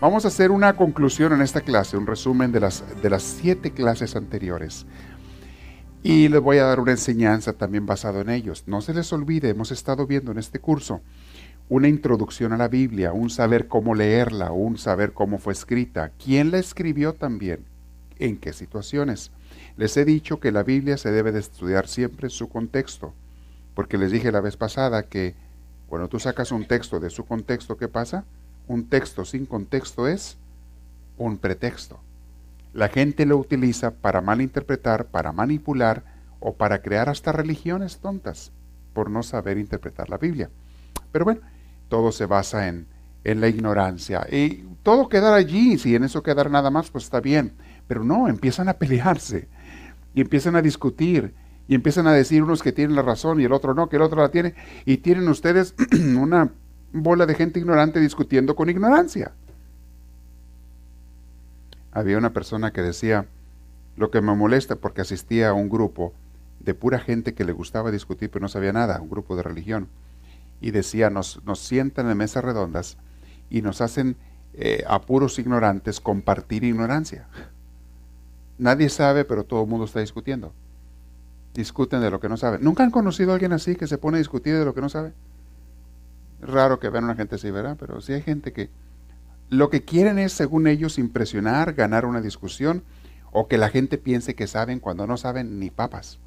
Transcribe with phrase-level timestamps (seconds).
[0.00, 3.72] Vamos a hacer una conclusión en esta clase, un resumen de las, de las siete
[3.72, 4.86] clases anteriores.
[6.02, 8.64] Y les voy a dar una enseñanza también basado en ellos.
[8.66, 11.02] No se les olvide, hemos estado viendo en este curso
[11.68, 16.50] una introducción a la Biblia, un saber cómo leerla, un saber cómo fue escrita, quién
[16.50, 17.66] la escribió también,
[18.18, 19.30] en qué situaciones.
[19.76, 23.12] Les he dicho que la Biblia se debe de estudiar siempre en su contexto,
[23.74, 25.34] porque les dije la vez pasada que
[25.88, 28.24] cuando tú sacas un texto de su contexto, ¿qué pasa?
[28.70, 30.38] Un texto sin contexto es
[31.18, 31.98] un pretexto.
[32.72, 36.04] La gente lo utiliza para malinterpretar, para manipular
[36.38, 38.52] o para crear hasta religiones tontas
[38.94, 40.50] por no saber interpretar la Biblia.
[41.10, 41.40] Pero bueno,
[41.88, 42.86] todo se basa en,
[43.24, 44.24] en la ignorancia.
[44.30, 47.54] Y todo quedar allí, si en eso quedar nada más, pues está bien.
[47.88, 49.48] Pero no, empiezan a pelearse
[50.14, 51.34] y empiezan a discutir
[51.66, 54.02] y empiezan a decir unos que tienen la razón y el otro no, que el
[54.02, 54.54] otro la tiene.
[54.84, 55.74] Y tienen ustedes
[56.16, 56.52] una
[56.92, 59.32] bola de gente ignorante discutiendo con ignorancia.
[61.92, 63.26] Había una persona que decía,
[63.96, 66.12] lo que me molesta porque asistía a un grupo
[66.60, 69.88] de pura gente que le gustaba discutir pero no sabía nada, un grupo de religión,
[70.60, 72.96] y decía, nos, nos sientan en mesas redondas
[73.48, 74.16] y nos hacen
[74.54, 77.28] eh, a puros ignorantes compartir ignorancia.
[78.58, 80.52] Nadie sabe, pero todo el mundo está discutiendo.
[81.54, 82.62] Discuten de lo que no saben.
[82.62, 84.88] ¿Nunca han conocido a alguien así que se pone a discutir de lo que no
[84.88, 85.12] sabe?
[86.40, 87.76] Raro que vean una gente así, ¿verdad?
[87.78, 88.70] Pero sí hay gente que
[89.48, 92.84] lo que quieren es, según ellos, impresionar, ganar una discusión
[93.32, 96.18] o que la gente piense que saben cuando no saben ni papas.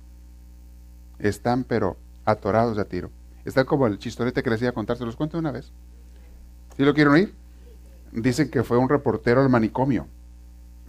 [1.19, 3.11] Están pero atorados de tiro.
[3.45, 5.71] Están como el chistorete que les iba a contar, se los cuento una vez.
[6.75, 7.33] ¿Sí lo quieren oír?
[8.11, 10.07] Dicen que fue un reportero al manicomio.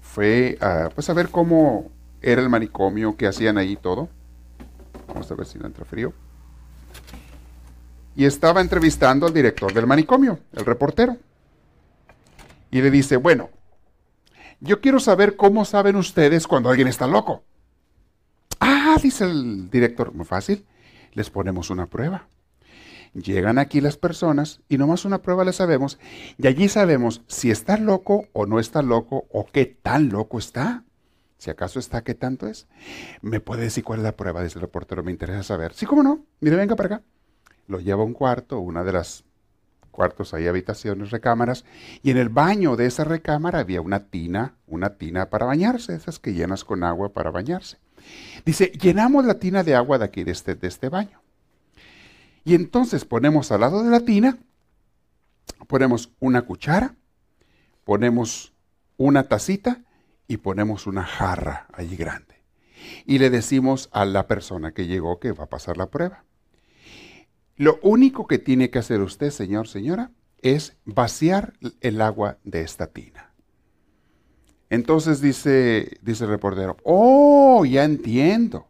[0.01, 1.91] Fue a, pues a ver cómo
[2.21, 4.09] era el manicomio, qué hacían ahí todo.
[5.09, 6.13] Vamos a ver si no entra frío
[8.17, 11.17] y estaba entrevistando al director del manicomio, el reportero.
[12.71, 13.51] Y le dice, bueno,
[14.61, 17.45] yo quiero saber cómo saben ustedes cuando alguien está loco.
[18.61, 20.65] Ah, dice el director, muy fácil,
[21.13, 22.29] les ponemos una prueba.
[23.15, 26.01] Llegan aquí las personas y nomás una prueba le sabemos
[26.37, 30.83] y allí sabemos si está loco o no está loco o qué tan loco está.
[31.39, 32.67] Si acaso está, ¿qué tanto es?
[33.21, 34.43] ¿Me puede decir cuál es la prueba?
[34.43, 35.75] Dice el reportero, me interesa saber.
[35.75, 36.25] Sí, cómo no.
[36.41, 37.05] Mire, venga para acá
[37.67, 39.25] lo lleva a un cuarto, una de las
[39.91, 41.65] cuartos hay habitaciones, recámaras,
[42.03, 46.19] y en el baño de esa recámara había una tina, una tina para bañarse, esas
[46.19, 47.79] que llenas con agua para bañarse.
[48.45, 51.23] Dice, llenamos la tina de agua de aquí, de este, de este baño.
[52.45, 54.37] Y entonces ponemos al lado de la tina,
[55.67, 56.95] ponemos una cuchara,
[57.85, 58.53] ponemos
[58.97, 59.83] una tacita
[60.29, 62.43] y ponemos una jarra allí grande.
[63.07, 66.25] Y le decimos a la persona que llegó que va a pasar la prueba.
[67.57, 70.11] Lo único que tiene que hacer usted, señor, señora,
[70.43, 73.31] es vaciar el agua de esta tina.
[74.71, 78.67] Entonces dice, dice el reportero, oh, ya entiendo.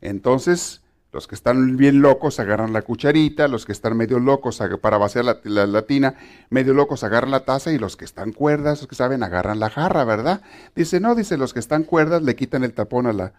[0.00, 4.98] Entonces, los que están bien locos agarran la cucharita, los que están medio locos para
[4.98, 6.16] vaciar la, tina,
[6.50, 9.70] medio locos agarran la taza y los que están cuerdas, los que saben, agarran la
[9.70, 10.42] jarra, ¿verdad?
[10.74, 13.32] Dice, no, dice, los que están cuerdas le quitan el tapón a la,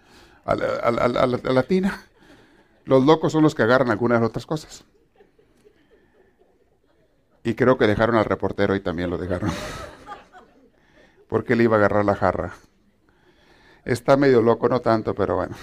[0.46, 0.56] a
[1.54, 2.06] la tina.
[2.86, 4.86] Los locos son los que agarran algunas otras cosas.
[7.44, 9.52] Y creo que dejaron al reportero y también lo dejaron.
[11.28, 12.54] Porque él iba a agarrar la jarra.
[13.84, 15.56] Está medio loco, no tanto, pero bueno.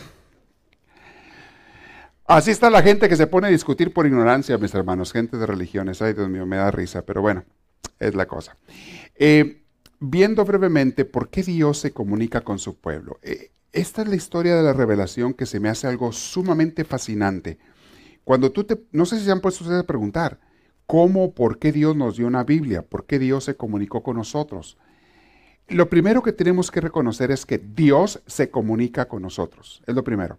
[2.24, 5.46] Así está la gente que se pone a discutir por ignorancia, mis hermanos, gente de
[5.46, 6.00] religiones.
[6.02, 7.44] Ay, Dios mío, me da risa, pero bueno,
[7.98, 8.56] es la cosa.
[9.16, 9.64] Eh,
[9.98, 13.18] viendo brevemente por qué Dios se comunica con su pueblo.
[13.22, 17.58] Eh, esta es la historia de la revelación que se me hace algo sumamente fascinante.
[18.24, 20.38] Cuando tú te, no sé si se han puesto ustedes a preguntar,
[20.86, 22.82] ¿cómo, por qué Dios nos dio una Biblia?
[22.82, 24.76] ¿Por qué Dios se comunicó con nosotros?
[25.68, 29.82] Lo primero que tenemos que reconocer es que Dios se comunica con nosotros.
[29.86, 30.38] Es lo primero.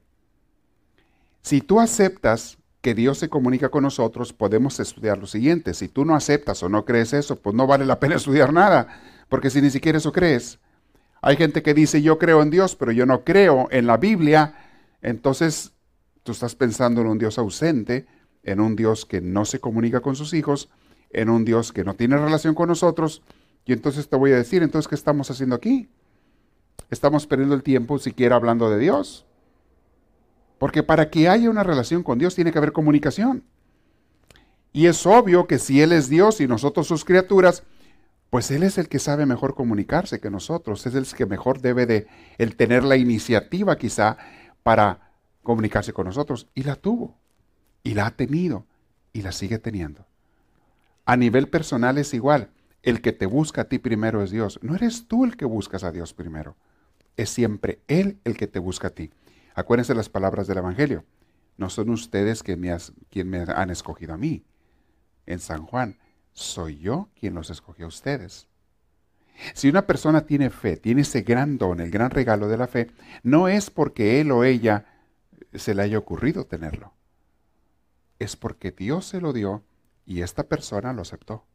[1.41, 5.73] Si tú aceptas que Dios se comunica con nosotros, podemos estudiar lo siguiente.
[5.73, 9.01] Si tú no aceptas o no crees eso, pues no vale la pena estudiar nada,
[9.29, 10.59] porque si ni siquiera eso crees,
[11.25, 14.55] hay gente que dice yo creo en Dios, pero yo no creo en la Biblia.
[15.01, 15.71] Entonces
[16.23, 18.05] tú estás pensando en un Dios ausente,
[18.43, 20.69] en un Dios que no se comunica con sus hijos,
[21.11, 23.23] en un Dios que no tiene relación con nosotros
[23.65, 25.87] Y entonces te voy a decir, entonces, ¿qué estamos haciendo aquí?
[26.89, 29.25] Estamos perdiendo el tiempo siquiera hablando de Dios.
[30.57, 33.45] Porque para que haya una relación con Dios tiene que haber comunicación.
[34.73, 37.63] Y es obvio que si Él es Dios y nosotros sus criaturas,
[38.33, 40.87] pues Él es el que sabe mejor comunicarse que nosotros.
[40.87, 42.07] Es el que mejor debe de
[42.39, 44.17] el tener la iniciativa quizá
[44.63, 45.11] para
[45.43, 46.47] comunicarse con nosotros.
[46.55, 47.15] Y la tuvo.
[47.83, 48.65] Y la ha tenido.
[49.11, 50.07] Y la sigue teniendo.
[51.05, 52.49] A nivel personal es igual.
[52.81, 54.57] El que te busca a ti primero es Dios.
[54.63, 56.57] No eres tú el que buscas a Dios primero.
[57.17, 59.11] Es siempre Él el que te busca a ti.
[59.53, 61.05] Acuérdense las palabras del Evangelio.
[61.55, 62.75] No son ustedes quien me,
[63.11, 64.43] quien me han escogido a mí.
[65.27, 65.99] En San Juan,
[66.33, 68.47] soy yo quien los escogió a ustedes.
[69.53, 72.91] Si una persona tiene fe, tiene ese gran don, el gran regalo de la fe,
[73.23, 74.85] no es porque él o ella
[75.53, 76.93] se le haya ocurrido tenerlo.
[78.19, 79.63] Es porque Dios se lo dio
[80.05, 81.45] y esta persona lo aceptó,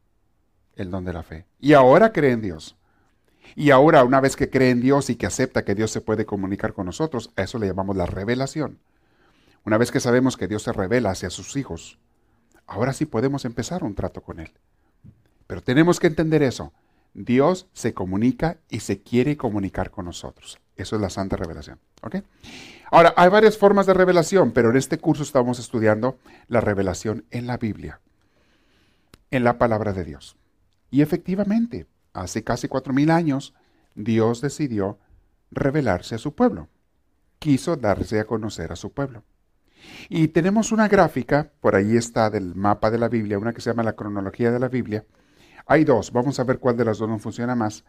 [0.77, 1.47] el don de la fe.
[1.61, 2.77] Y ahora cree en Dios.
[3.55, 6.27] Y ahora, una vez que cree en Dios y que acepta que Dios se puede
[6.27, 8.79] comunicar con nosotros, a eso le llamamos la revelación.
[9.65, 11.99] Una vez que sabemos que Dios se revela hacia sus hijos,
[12.67, 14.53] ahora sí podemos empezar un trato con Él.
[15.49, 16.73] Pero tenemos que entender eso.
[17.15, 20.61] Dios se comunica y se quiere comunicar con nosotros.
[20.77, 21.81] Eso es la santa revelación.
[22.91, 27.49] Ahora, hay varias formas de revelación, pero en este curso estamos estudiando la revelación en
[27.49, 28.01] la Biblia,
[29.33, 30.37] en la palabra de Dios.
[30.91, 33.55] Y efectivamente, hace casi cuatro mil años,
[33.95, 34.99] Dios decidió
[35.51, 36.69] revelarse a su pueblo.
[37.39, 39.25] Quiso darse a conocer a su pueblo.
[40.09, 43.71] Y tenemos una gráfica, por ahí está del mapa de la Biblia, una que se
[43.71, 45.05] llama la cronología de la Biblia.
[45.69, 47.85] Hay dos, vamos a ver cuál de las dos no funciona más,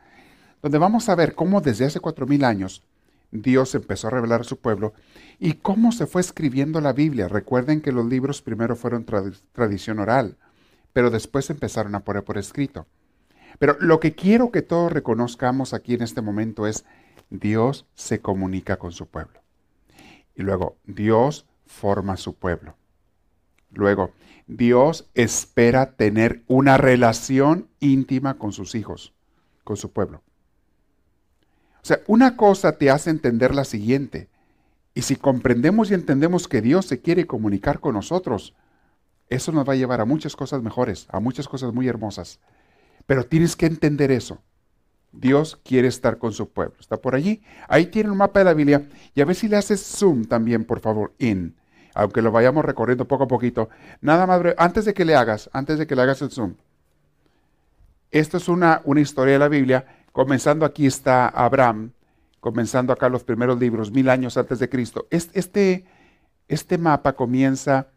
[0.62, 2.84] donde vamos a ver cómo desde hace cuatro mil años
[3.32, 4.94] Dios empezó a revelar a su pueblo
[5.40, 7.30] y cómo se fue escribiendo la Biblia.
[7.30, 9.06] Recuerden que los libros primero fueron
[9.54, 10.38] tradición oral,
[10.92, 12.86] pero después empezaron a poner por escrito.
[13.60, 16.84] Pero lo que quiero que todos reconozcamos aquí en este momento es
[17.30, 19.40] Dios se comunica con su pueblo.
[20.36, 22.76] Y luego, Dios forma su pueblo.
[23.72, 24.12] Luego,
[24.50, 29.14] Dios espera tener una relación íntima con sus hijos,
[29.64, 30.24] con su pueblo.
[31.84, 34.28] O sea, una cosa te hace entender la siguiente.
[34.96, 38.56] Y si comprendemos y entendemos que Dios se quiere comunicar con nosotros,
[39.30, 42.40] eso nos va a llevar a muchas cosas mejores, a muchas cosas muy hermosas.
[43.06, 44.42] Pero tienes que entender eso.
[45.12, 46.76] Dios quiere estar con su pueblo.
[46.80, 47.44] Está por allí.
[47.68, 48.90] Ahí tiene un mapa de la Biblia.
[49.14, 51.59] Y a ver si le haces zoom también, por favor, in
[51.94, 53.70] aunque lo vayamos recorriendo poco a poquito.
[54.02, 56.56] Nada más, antes de que le hagas, antes de que le hagas el zoom.
[58.12, 59.86] Esto es una, una historia de la Biblia.
[60.12, 61.92] Comenzando aquí está Abraham,
[62.40, 65.08] comenzando acá los primeros libros, mil años antes de Cristo.
[65.12, 65.86] Este,
[66.48, 67.88] este mapa comienza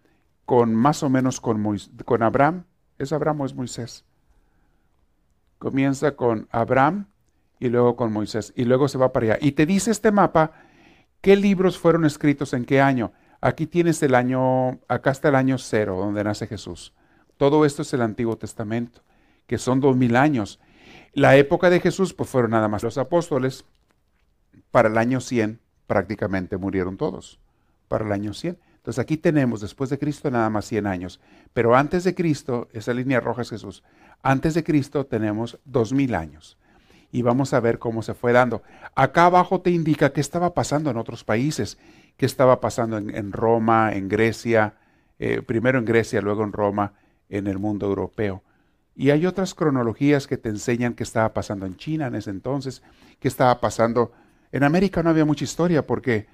[0.44, 1.62] con más o menos con,
[2.04, 2.64] con Abraham.
[2.98, 4.04] ¿Es Abraham o es Moisés?
[5.58, 7.06] Comienza con Abraham
[7.58, 9.38] y luego con Moisés y luego se va para allá.
[9.40, 10.52] Y te dice este mapa
[11.20, 13.12] qué libros fueron escritos en qué año.
[13.44, 16.92] Aquí tienes el año, acá está el año cero, donde nace Jesús.
[17.36, 19.02] Todo esto es el Antiguo Testamento,
[19.48, 20.60] que son dos mil años.
[21.12, 23.64] La época de Jesús, pues fueron nada más los apóstoles.
[24.70, 25.58] Para el año 100
[25.88, 27.40] prácticamente murieron todos.
[27.88, 28.58] Para el año 100.
[28.76, 31.20] Entonces aquí tenemos después de Cristo nada más 100 años.
[31.52, 33.82] Pero antes de Cristo, esa línea roja es Jesús.
[34.22, 36.58] Antes de Cristo tenemos dos mil años.
[37.10, 38.62] Y vamos a ver cómo se fue dando.
[38.94, 41.76] Acá abajo te indica qué estaba pasando en otros países
[42.22, 44.76] qué estaba pasando en, Roma, en Grecia,
[45.18, 46.92] eh, primero en Grecia, luego en Roma,
[47.28, 48.44] en el mundo europeo.
[48.94, 52.84] Y hay otras cronologías que te enseñan qué estaba pasando en China en ese entonces,
[53.18, 54.12] qué estaba pasando.
[54.52, 56.28] En América no había mucha historia porque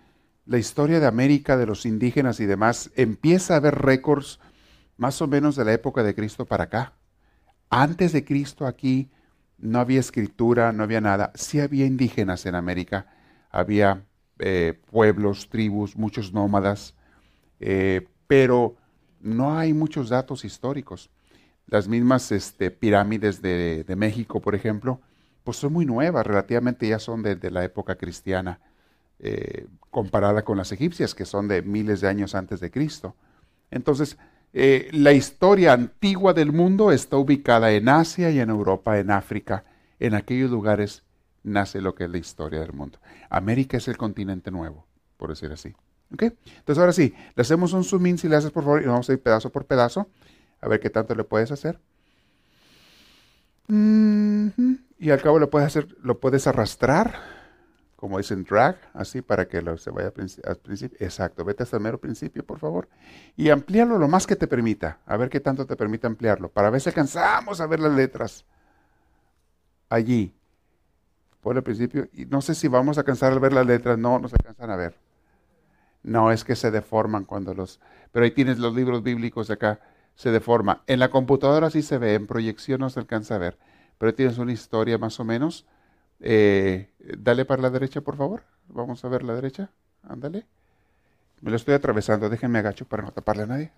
[0.44, 4.40] la historia de América, de los indígenas y demás, empieza a haber récords
[4.98, 6.92] más o menos de la época de Cristo para acá.
[7.70, 9.10] Antes de Cristo aquí
[9.56, 11.32] no había escritura, no había nada.
[11.34, 13.06] Sí había indígenas en América,
[13.50, 14.04] había
[14.38, 16.94] eh, pueblos, tribus, muchos nómadas,
[17.58, 18.76] eh, pero
[19.20, 21.10] no hay muchos datos históricos.
[21.66, 25.00] Las mismas este, pirámides de, México, por ejemplo,
[25.42, 28.60] pues son muy nuevas, relativamente ya son de, la época cristiana,
[29.18, 33.16] eh, comparada con las egipcias, que son de miles de años antes de Cristo.
[33.70, 34.16] Entonces,
[34.52, 39.64] la historia antigua del mundo está ubicada en Asia y en Europa, en África,
[39.98, 41.02] en aquellos lugares
[41.48, 42.98] nace lo que es la historia del mundo.
[43.30, 44.86] América es el continente nuevo,
[45.16, 45.74] por decir así.
[46.12, 46.22] ¿Ok?
[46.22, 49.08] Entonces ahora sí, le hacemos un zoom in si le haces por favor y vamos
[49.08, 50.08] a ir pedazo por pedazo
[50.60, 51.78] a ver qué tanto le puedes hacer.
[53.68, 57.14] Y al cabo lo puedes hacer, lo puedes arrastrar,
[57.96, 60.12] como dicen drag, así para que se vaya
[60.46, 60.96] al principio.
[61.00, 62.88] Exacto, vete hasta el mero principio, por favor.
[63.36, 66.70] Y amplíalo lo más que te permita, a ver qué tanto te permite ampliarlo, para
[66.70, 68.44] ver si alcanzamos a ver las letras.
[69.90, 70.34] allí,
[71.40, 74.18] por el principio, y no sé si vamos a alcanzar a ver las letras, no,
[74.18, 74.96] no se alcanzan a ver.
[76.02, 77.80] No, es que se deforman cuando los...
[78.12, 79.80] Pero ahí tienes los libros bíblicos de acá,
[80.14, 80.82] se deforma.
[80.86, 83.58] En la computadora sí se ve, en proyección no se alcanza a ver,
[83.98, 85.66] pero tienes una historia más o menos.
[86.20, 88.42] Eh, dale para la derecha, por favor.
[88.68, 89.70] Vamos a ver la derecha.
[90.02, 90.46] Ándale.
[91.40, 93.72] Me lo estoy atravesando, déjenme agacho para no taparle a nadie.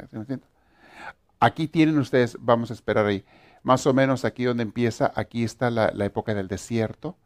[1.38, 3.24] Aquí tienen ustedes, vamos a esperar ahí,
[3.62, 7.16] más o menos aquí donde empieza, aquí está la, época del desierto,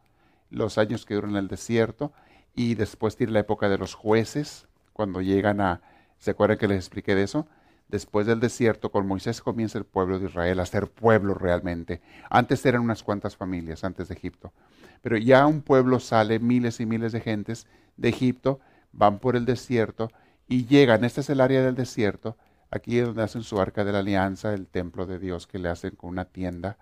[0.55, 2.11] los años que duran el desierto,
[2.55, 5.81] y después tiene la época de los jueces, cuando llegan a,
[6.19, 7.47] ¿se acuerdan que les expliqué de eso?
[7.89, 12.01] Después del desierto, con Moisés comienza el pueblo de Israel a ser pueblo realmente.
[12.29, 14.53] Antes eran unas cuantas familias, antes de Egipto.
[15.01, 18.59] Pero ya un pueblo sale, miles y miles de gentes de Egipto,
[18.91, 20.09] van por el desierto
[20.47, 22.37] y llegan, este es el área del desierto,
[22.71, 25.69] aquí es donde hacen su arca de la alianza, el templo de Dios que le
[25.69, 26.77] hacen con una tienda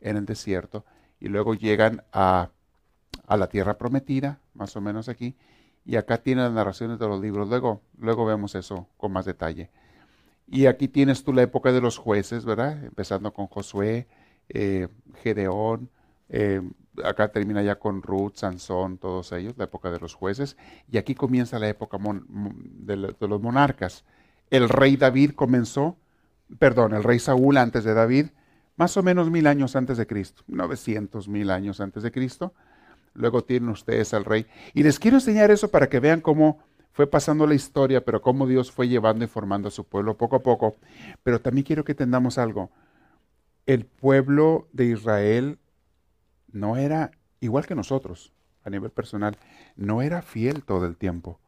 [0.00, 0.84] en el desierto,
[1.20, 2.50] y luego llegan a,
[3.26, 5.36] a la tierra prometida, más o menos aquí,
[5.84, 9.70] y acá tienen las narraciones de los libros, luego, luego vemos eso con más detalle.
[10.46, 12.84] Y aquí tienes tú la época de los jueces, ¿verdad?
[12.84, 14.06] Empezando con Josué,
[14.48, 14.88] eh,
[15.22, 15.90] Gedeón,
[16.28, 16.62] eh,
[17.02, 20.56] acá termina ya con Ruth, Sansón, todos ellos, la época de los jueces,
[20.90, 24.04] y aquí comienza la época de, los monarcas.
[24.50, 25.96] El rey David comenzó,
[26.58, 28.26] perdón, el rey Saúl antes de David,
[28.76, 32.54] más o menos mil años antes de Cristo, 900 mil años antes de Cristo.
[33.14, 34.46] Luego tienen ustedes al rey.
[34.74, 36.58] Y les quiero enseñar eso para que vean cómo
[36.92, 40.36] fue pasando la historia, pero cómo Dios fue llevando y formando a su pueblo poco
[40.36, 40.76] a poco.
[41.22, 42.70] Pero también quiero que entendamos algo.
[43.66, 45.58] El pueblo de Israel
[46.52, 48.32] no era igual que nosotros
[48.64, 49.36] a nivel personal,
[49.76, 51.38] no era fiel todo el tiempo.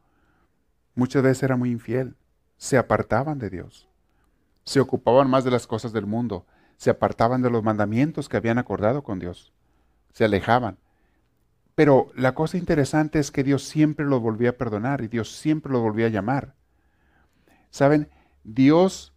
[0.95, 2.15] Muchas veces era muy infiel.
[2.57, 3.87] Se apartaban de Dios.
[4.63, 6.45] Se ocupaban más de las cosas del mundo.
[6.77, 9.51] Se apartaban de los mandamientos que habían acordado con Dios.
[10.13, 10.77] Se alejaban.
[11.77, 15.71] Pero la cosa interesante es que Dios siempre los volvía a perdonar y Dios siempre
[15.71, 16.55] los volvía a llamar.
[17.69, 18.09] Saben,
[18.43, 19.13] Dios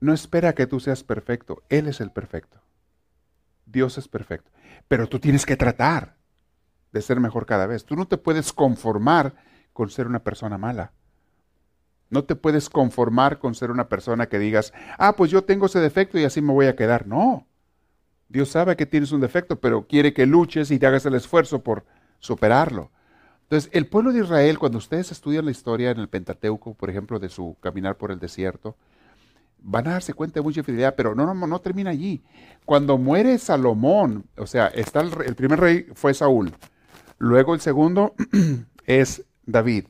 [0.00, 2.62] no espera que tú seas perfecto, Él es el perfecto.
[3.66, 4.50] Dios es perfecto.
[4.88, 6.16] Pero tú tienes que tratar
[6.92, 7.84] de ser mejor cada vez.
[7.84, 9.34] Tú no te puedes conformar
[9.74, 10.92] con ser una persona mala.
[12.08, 15.80] No te puedes conformar con ser una persona que digas, ah, pues yo tengo ese
[15.80, 17.06] defecto y así me voy a quedar.
[17.06, 17.46] No.
[18.32, 21.62] Dios sabe que tienes un defecto, pero quiere que luches y te hagas el esfuerzo
[21.62, 21.84] por
[22.18, 22.90] superarlo.
[23.42, 27.18] Entonces, el pueblo de Israel, cuando ustedes estudian la historia en el Pentateuco, por ejemplo,
[27.18, 28.74] de su caminar por el desierto,
[29.58, 32.24] van a darse cuenta de mucha fidelidad, pero no, no, no termina allí.
[32.64, 36.52] Cuando muere Salomón, o sea, está el, primer rey fue Saúl,
[37.18, 38.14] luego el segundo
[38.86, 39.88] es David,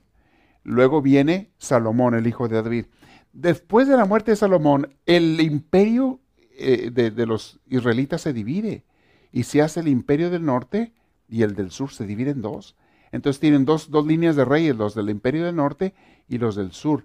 [0.65, 2.87] luego viene Salomón, el hijo de David.
[3.33, 6.19] Después de la muerte de Salomón, el imperio
[6.59, 8.85] eh, de, los israelitas se divide
[9.33, 10.93] y se hace el imperio del norte
[11.29, 12.77] y el del sur se divide en dos.
[13.11, 15.95] Entonces tienen dos, dos líneas de reyes, los del imperio del norte
[16.29, 17.05] y los del sur.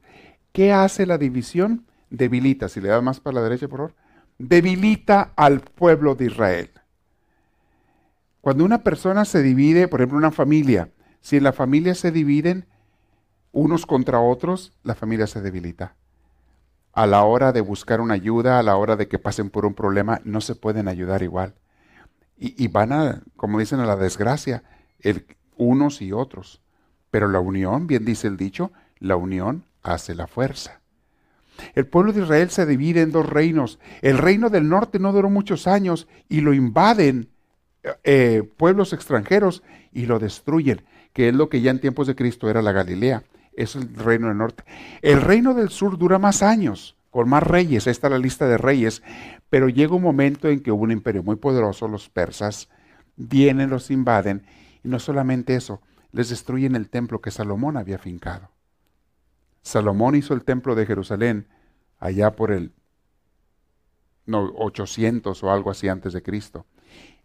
[0.52, 1.88] ¿Qué hace la división?
[2.10, 3.96] debilita, si le da más para la derecha, por favor,
[4.38, 6.72] debilita al pueblo de Israel.
[8.42, 12.66] Cuando una persona se divide, por ejemplo, una familia, si en la familia se dividen
[13.52, 15.96] unos contra otros, la familia se debilita.
[16.98, 19.76] A la hora de buscar una ayuda, a la hora de que pasen por un
[19.76, 21.54] problema, no se pueden ayudar igual.
[22.40, 24.64] Y, van a, como dicen, a la desgracia,
[25.02, 25.28] el,
[25.58, 26.60] unos y otros.
[27.12, 30.82] Pero la unión, bien dice el dicho, la unión hace la fuerza.
[31.76, 33.78] El pueblo de Israel se divide en dos reinos.
[34.02, 37.30] El reino del norte no duró muchos años y lo invaden
[38.06, 39.62] eh, pueblos extranjeros
[39.94, 40.82] y lo destruyen,
[41.14, 43.22] que es lo que ya en tiempos de Cristo era la Galilea.
[43.58, 44.64] Es el reino del norte.
[45.02, 47.88] El reino del sur dura más años, con más reyes.
[47.88, 49.04] Esta es la lista de reyes.
[49.50, 52.70] Pero llega un momento en que hubo un imperio muy poderoso, los persas,
[53.18, 54.46] vienen, los invaden,
[54.84, 58.52] y no solamente eso, les destruyen el templo que Salomón había fincado.
[59.62, 61.48] Salomón hizo el templo de Jerusalén
[62.00, 62.72] allá por el
[64.26, 66.66] no, 800 o algo así antes de Cristo.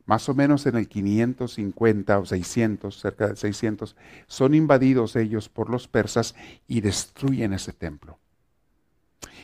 [0.04, 5.70] Más o menos en el 550 o 600, cerca del 600, son invadidos ellos por
[5.70, 6.34] los persas
[6.66, 8.18] y destruyen ese templo.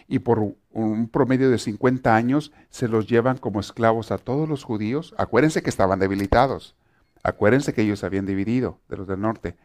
[0.09, 4.65] Y por un promedio de 50 años se los llevan como esclavos a todos los
[4.65, 5.15] judíos.
[5.19, 6.75] Acuérdense que estaban debilitados.
[7.23, 9.57] Acuérdense que ellos habían dividido de los del norte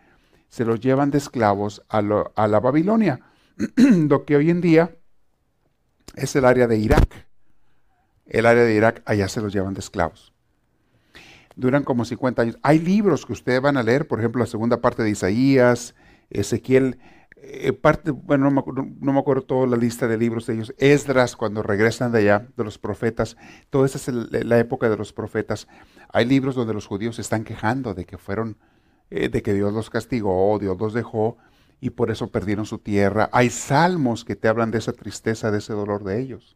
[0.54, 3.22] se los llevan de esclavos a, la Babilonia,
[3.76, 4.96] lo que hoy en día
[6.16, 7.26] es el área de Irak.
[8.28, 10.32] El área de Irak, allá se los llevan de esclavos.
[11.56, 12.60] Duran como 50 años.
[12.64, 15.96] Hay libros que ustedes van a leer, por ejemplo, la segunda parte de Isaías,
[16.30, 16.98] Ezequiel,
[17.46, 21.62] eh, parte, bueno, no me, acuerdo toda la lista de libros de ellos, Esdras, cuando
[21.62, 23.36] regresan de allá, de los profetas,
[23.70, 24.08] toda esa es
[24.46, 25.68] la época de los profetas.
[26.14, 28.58] Hay libros donde los judíos se están quejando de que fueron,
[29.10, 31.38] eh, de que Dios los castigó, Dios los dejó,
[31.82, 33.30] y por eso perdieron su tierra.
[33.34, 36.56] Hay salmos que te hablan de esa tristeza, de ese dolor de ellos.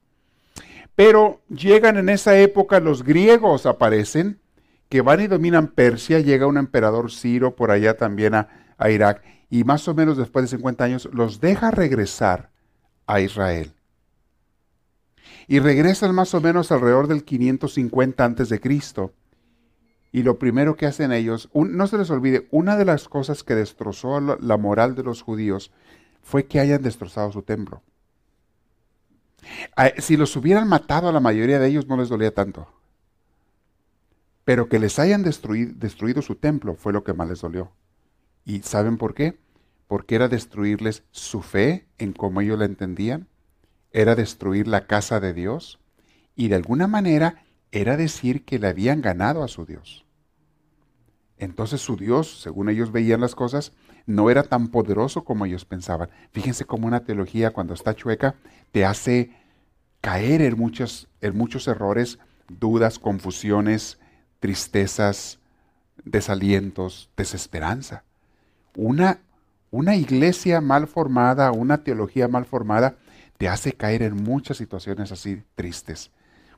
[0.96, 4.39] Pero llegan en esa época los griegos, aparecen,
[4.89, 8.48] que van y dominan Persia, llega un emperador Ciro por allá también a,
[8.89, 12.51] Irak, y más o menos después de 50 años los deja regresar
[13.06, 13.74] a Israel.
[15.48, 19.13] Y regresan más o menos alrededor del 550 antes de Cristo.
[20.12, 23.56] Y lo primero que hacen ellos, no se les olvide, una de las cosas que
[23.56, 25.72] destrozó la moral de los judíos
[26.22, 27.82] fue que hayan destrozado su templo.
[30.00, 32.67] Si los hubieran matado a la mayoría de ellos no les dolía tanto.
[34.48, 37.74] Pero que les hayan destruido, su templo fue lo que más les dolió.
[38.46, 39.38] ¿Y saben por qué?
[39.89, 43.27] Porque era destruirles su fe en cómo ellos la entendían,
[43.92, 45.82] era destruir la casa de Dios
[46.34, 50.06] y de alguna manera era decir que le habían ganado a su Dios.
[51.38, 53.74] Entonces su Dios, según ellos veían las cosas,
[54.06, 56.10] no era tan poderoso como ellos pensaban.
[56.32, 58.36] Fíjense cómo una teología cuando está chueca
[58.72, 59.30] te hace
[60.00, 60.56] caer en
[61.20, 64.00] en muchos errores, dudas, confusiones,
[64.39, 65.39] tristezas,
[66.03, 68.03] desalientos, desesperanza.
[68.75, 69.20] Una,
[69.72, 72.96] una iglesia mal formada, una teología mal formada,
[73.38, 76.12] te hace caer en muchas situaciones así tristes,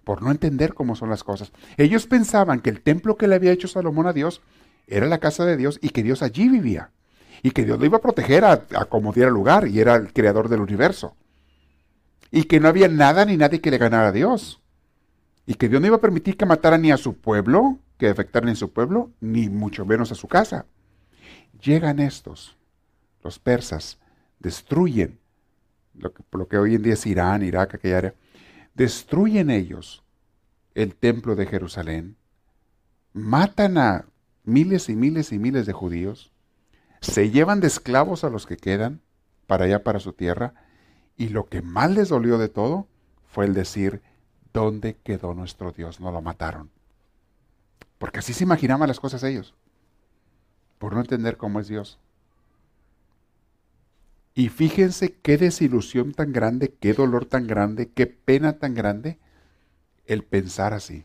[0.04, 1.52] por no entender cómo son las cosas.
[1.78, 4.42] Ellos pensaban que el templo que le había hecho Salomón a Dios
[4.88, 6.92] era la casa de Dios y que Dios allí vivía,
[7.44, 10.50] y que Dios lo iba a proteger a, como diera lugar, y era el creador
[10.50, 11.16] del universo,
[12.32, 14.62] y que no había nada ni nadie que le ganara a Dios,
[15.50, 18.50] y que Dios no iba a permitir que matara ni a su pueblo, que afectaran
[18.50, 20.68] a su pueblo, ni mucho menos a su casa.
[21.60, 22.56] Llegan estos,
[23.24, 23.98] los persas,
[24.38, 25.18] destruyen
[25.96, 28.16] lo que, lo que hoy en día es Irán, Irak, aquella área,
[28.76, 30.04] destruyen ellos
[30.76, 32.16] el templo de Jerusalén,
[33.14, 34.06] matan a
[34.44, 36.32] miles y miles y miles de judíos,
[37.02, 39.02] se llevan de esclavos a los que quedan
[39.48, 40.54] para allá, para su tierra,
[41.18, 42.88] y lo que más les dolió de todo
[43.26, 44.04] fue el decir,
[44.54, 46.00] ¿dónde quedó nuestro Dios?
[46.00, 46.70] No lo mataron.
[47.98, 49.54] Porque así se imaginaban las cosas ellos
[50.80, 52.00] por no entender cómo es Dios.
[54.34, 59.20] Y fíjense qué desilusión tan grande, qué dolor tan grande, qué pena tan grande
[60.06, 61.04] el pensar así.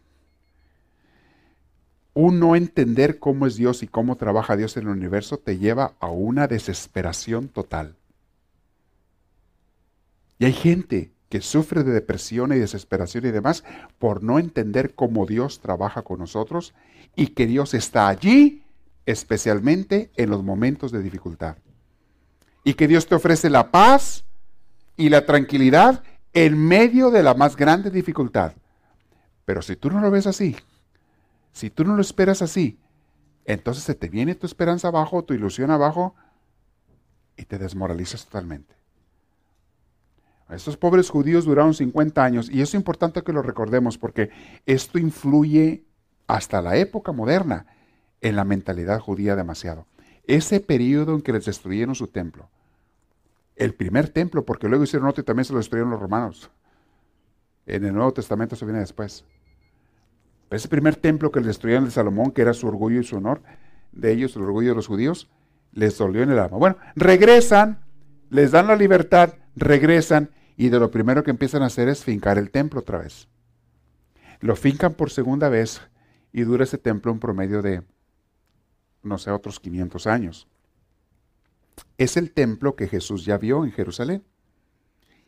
[2.15, 5.95] Un no entender cómo es Dios y cómo trabaja Dios en el universo te lleva
[5.99, 7.97] a una desesperación total.
[10.39, 13.65] Y hay gente que sufre de depresión y desesperación y demás
[13.99, 16.75] por no entender cómo Dios trabaja con nosotros
[17.17, 18.63] y que Dios está allí
[19.05, 21.57] especialmente en los momentos de dificultad.
[22.63, 24.25] Y que Dios te ofrece la paz
[24.97, 28.53] y la tranquilidad en medio de la más grande dificultad.
[29.45, 30.55] Pero si tú no lo ves así,
[31.51, 32.79] si tú no lo esperas así,
[33.45, 36.15] entonces se te viene tu esperanza abajo, tu ilusión abajo,
[37.37, 38.84] y te desmoralizas totalmente.
[40.51, 44.31] Estos pobres judíos duraron 50 años y es importante que lo recordemos porque
[44.67, 45.85] esto influye
[46.27, 47.67] hasta la época moderna
[48.21, 49.87] en la mentalidad judía demasiado.
[50.27, 52.49] Ese periodo en que les destruyeron su templo,
[53.57, 56.51] el primer templo, porque luego hicieron otro y también se lo destruyeron los romanos.
[57.67, 59.25] En el Nuevo Testamento se viene después.
[60.51, 63.43] ese primer templo que les destruyeron de Salomón, que era su orgullo y su honor,
[63.93, 65.29] de ellos, el orgullo de los judíos,
[65.73, 66.59] les dolió en el alma.
[66.59, 67.81] Bueno, regresan,
[68.31, 72.39] les dan la libertad, regresan, y de lo primero que empiezan a hacer es fincar
[72.39, 73.29] el templo otra vez.
[74.41, 75.81] Lo fincan por segunda vez
[76.33, 77.83] y dura ese templo un promedio de
[79.05, 80.49] no sé, otros 500 años.
[81.99, 84.25] Es el templo que Jesús ya vio en Jerusalén.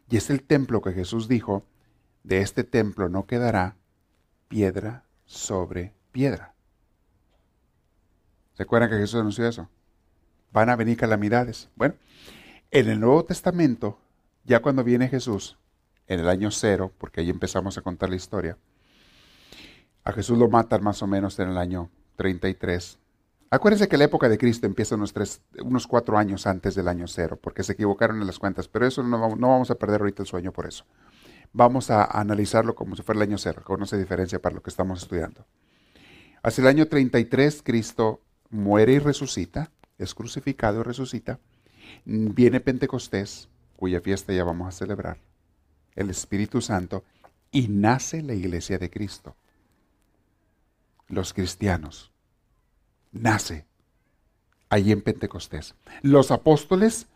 [0.08, 1.64] Y es el templo que Jesús dijo,
[2.22, 3.76] de este templo no quedará
[4.48, 6.54] piedra sobre piedra.
[8.54, 9.68] ¿Se acuerdan que Jesús anunció eso?
[10.52, 11.68] Van a venir calamidades.
[11.76, 11.94] Bueno,
[12.70, 13.98] en el Nuevo Testamento,
[14.46, 15.58] ya cuando viene Jesús,
[16.06, 18.56] en el año cero, porque ahí empezamos a contar la historia,
[20.04, 22.98] a Jesús lo matan más o menos en el año 33
[23.48, 27.06] Acuérdense que la época de Cristo empieza unos, tres, unos cuatro años antes del año
[27.06, 30.26] cero, porque se equivocaron en las cuentas, pero eso no, vamos a perder ahorita el
[30.26, 30.84] sueño por eso.
[31.52, 34.62] Vamos a analizarlo como si fuera el año cero, que no se diferencia para lo
[34.62, 35.46] que estamos estudiando.
[36.42, 41.38] Hacia el año 33 Cristo muere y resucita, es crucificado y resucita.
[42.04, 45.18] Viene Pentecostés, cuya fiesta ya vamos a celebrar,
[45.94, 47.04] el Espíritu Santo,
[47.50, 49.36] y nace la iglesia de Cristo.
[51.08, 52.10] Los cristianos
[53.12, 53.66] nace
[54.68, 55.74] allí en Pentecostés.
[56.02, 57.06] Los apóstoles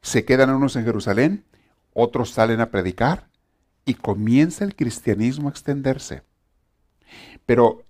[0.00, 1.44] se quedan unos en Jerusalén,
[1.92, 3.28] otros salen a predicar
[3.84, 6.22] y comienza el cristianismo a extenderse.
[7.46, 7.84] Pero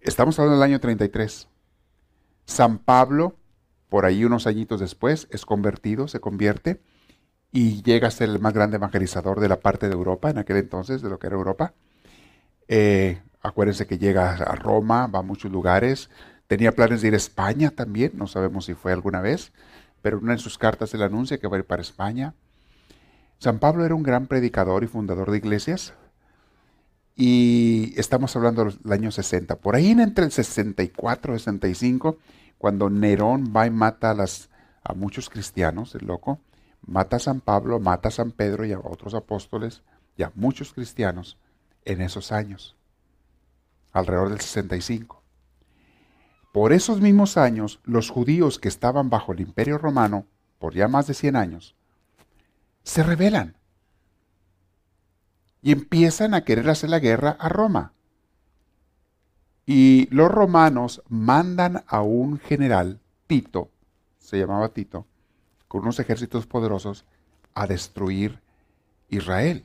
[0.00, 1.48] estamos hablando del año 33.
[2.44, 3.36] San Pablo,
[3.88, 6.80] por ahí unos añitos después, es convertido, se convierte
[7.52, 10.56] y llega a ser el más grande evangelizador de la parte de Europa, en aquel
[10.58, 11.74] entonces, de lo que era Europa.
[12.68, 16.10] Eh, acuérdense que llega a Roma, va a muchos lugares.
[16.48, 19.52] Tenía planes de ir a España también, no sabemos si fue alguna vez,
[20.02, 22.34] pero una de sus cartas él anuncia que va a ir para España.
[23.38, 25.94] San Pablo era un gran predicador y fundador de iglesias.
[27.14, 29.56] Y estamos hablando del año 60.
[29.56, 32.18] Por ahí entre el 64 y 65,
[32.58, 34.16] cuando Nerón va y mata
[34.82, 36.40] a, muchos cristianos, el loco,
[36.86, 39.82] mata a San Pablo, mata a San Pedro y a otros apóstoles
[40.16, 41.38] y a muchos cristianos
[41.84, 42.76] en esos años,
[43.92, 45.22] alrededor del 65.
[46.52, 50.26] Por esos mismos años, los judíos que estaban bajo el imperio romano,
[50.58, 51.76] por ya más de 100 años,
[52.82, 53.56] se rebelan
[55.60, 57.92] y empiezan a querer hacer la guerra a Roma.
[59.66, 63.70] Y los romanos mandan a un general, Tito,
[64.20, 65.06] se llamaba Tito,
[65.66, 67.04] con unos ejércitos poderosos,
[67.52, 68.38] a destruir
[69.08, 69.64] Israel.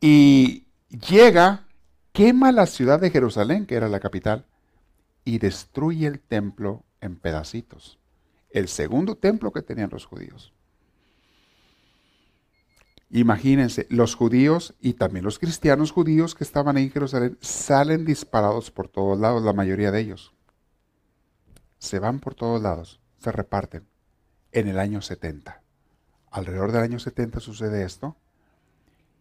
[0.00, 1.66] Y llega,
[2.12, 4.46] quema la ciudad de Jerusalén, que era la capital,
[5.24, 7.98] y destruye el templo en pedacitos.
[8.50, 10.52] El segundo templo que tenían los judíos.
[13.14, 18.70] Imagínense, los judíos y también los cristianos judíos que estaban ahí en Jerusalén salen disparados
[18.70, 20.32] por todos lados, la mayoría de ellos.
[21.78, 23.86] Se van por todos lados, se reparten.
[24.50, 25.60] En el año 70.
[26.30, 28.16] Alrededor del año 70 sucede esto.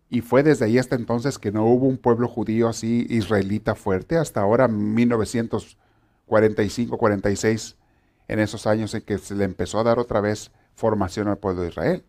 [0.09, 4.15] Y fue desde ahí hasta entonces que no hubo un pueblo judío así israelita fuerte,
[4.15, 7.75] hasta ahora 1945, 46,
[8.29, 11.63] en esos años en que se le empezó a dar otra vez formación al pueblo
[11.63, 12.05] de Israel.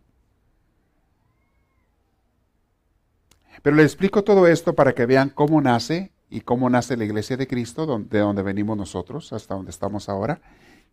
[3.63, 7.37] Pero les explico todo esto para que vean cómo nace y cómo nace la iglesia
[7.37, 10.41] de Cristo, de donde venimos nosotros, hasta donde estamos ahora.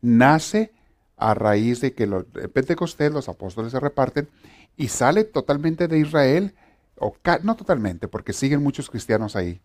[0.01, 0.73] Nace
[1.17, 4.29] a raíz de que los, Pentecostés, los apóstoles se reparten
[4.77, 6.55] y sale totalmente de Israel,
[6.97, 9.61] o no totalmente, porque siguen muchos cristianos ahí,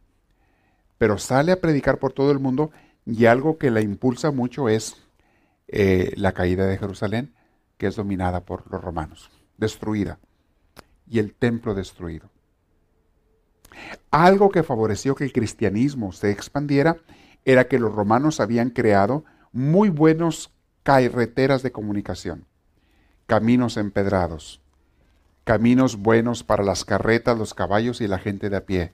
[0.98, 2.72] pero sale a predicar por todo el mundo
[3.06, 4.98] y algo que la impulsa mucho es
[5.68, 7.36] eh, la caída de Jerusalén,
[7.78, 10.18] que es dominada por los romanos, destruida,
[11.08, 12.35] y el templo destruido.
[14.12, 16.98] Algo que favoreció que el cristianismo se expandiera
[17.44, 20.52] era que los romanos habían creado muy buenos
[20.84, 22.46] carreteras de comunicación,
[23.26, 24.62] caminos empedrados,
[25.44, 28.94] caminos buenos para las carretas, los caballos y la gente de a pie.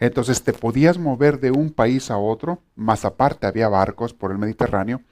[0.00, 4.38] Entonces te podías mover de un país a otro, más aparte había barcos por el
[4.38, 5.02] Mediterráneo,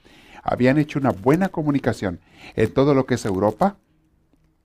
[0.43, 2.19] habían hecho una buena comunicación
[2.55, 3.77] en todo lo que es Europa,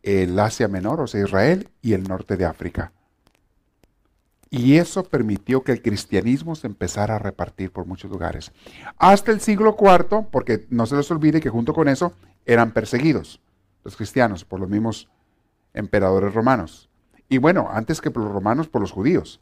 [0.03, 2.93] el Asia Menor, o sea, Israel, y el norte de África.
[4.49, 8.53] Y eso permitió que el cristianismo se empezara a repartir por muchos lugares.
[8.97, 12.13] Hasta el siglo IV, porque no se les olvide que junto con eso
[12.45, 13.41] eran perseguidos
[13.87, 15.09] los cristianos por los mismos
[15.73, 16.91] emperadores romanos.
[17.29, 19.41] Y bueno, antes que por los romanos, por los judíos.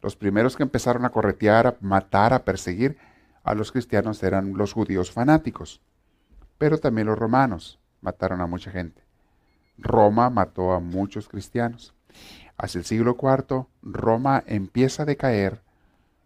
[0.00, 2.96] Los primeros que empezaron a corretear, a matar, a perseguir
[3.44, 5.80] a los cristianos eran los judíos fanáticos.
[6.58, 9.02] Pero también los romanos mataron a mucha gente.
[9.78, 11.94] Roma mató a muchos cristianos.
[12.56, 15.60] Hacia el siglo IV, Roma empieza a decaer,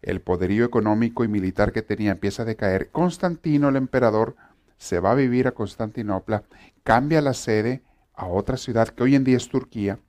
[0.01, 2.91] el poderío económico y militar que tenía empieza a decaer.
[2.91, 4.35] Constantino, el emperador,
[4.77, 6.43] se va a vivir a Constantinopla,
[6.83, 7.81] cambia la sede
[8.13, 9.99] a otra ciudad que hoy en día es Turquía,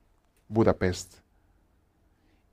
[0.47, 1.19] Budapest.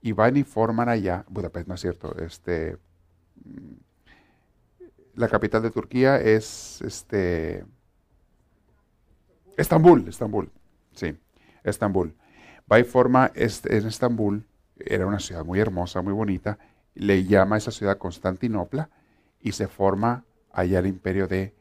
[0.01, 2.77] Y van y forman allá, Budapest no es cierto, este,
[3.43, 3.73] mm,
[5.15, 7.65] la capital de Turquía es este,
[9.57, 10.51] Estambul, Estambul,
[10.93, 11.17] sí,
[11.63, 12.13] Estambul
[12.71, 14.45] va y forma este, en Estambul,
[14.77, 16.57] era una ciudad muy hermosa, muy bonita,
[16.95, 18.89] le llama a esa ciudad Constantinopla
[19.41, 21.53] y se forma allá el imperio de,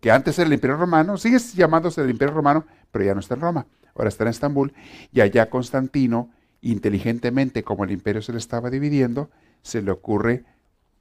[0.00, 3.34] que antes era el imperio romano, sigue llamándose el imperio romano, pero ya no está
[3.34, 4.74] en Roma, ahora está en Estambul,
[5.12, 9.30] y allá Constantino, inteligentemente, como el imperio se le estaba dividiendo,
[9.62, 10.44] se le ocurre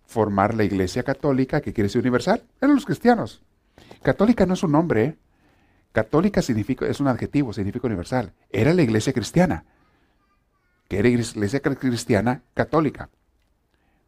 [0.05, 3.41] formar la iglesia católica, que quiere decir universal, eran los cristianos.
[4.01, 5.17] Católica no es un nombre, ¿eh?
[5.91, 8.33] Católica significa, es un adjetivo, significa universal.
[8.49, 9.65] Era la iglesia cristiana,
[10.87, 13.09] que era iglesia cristiana católica.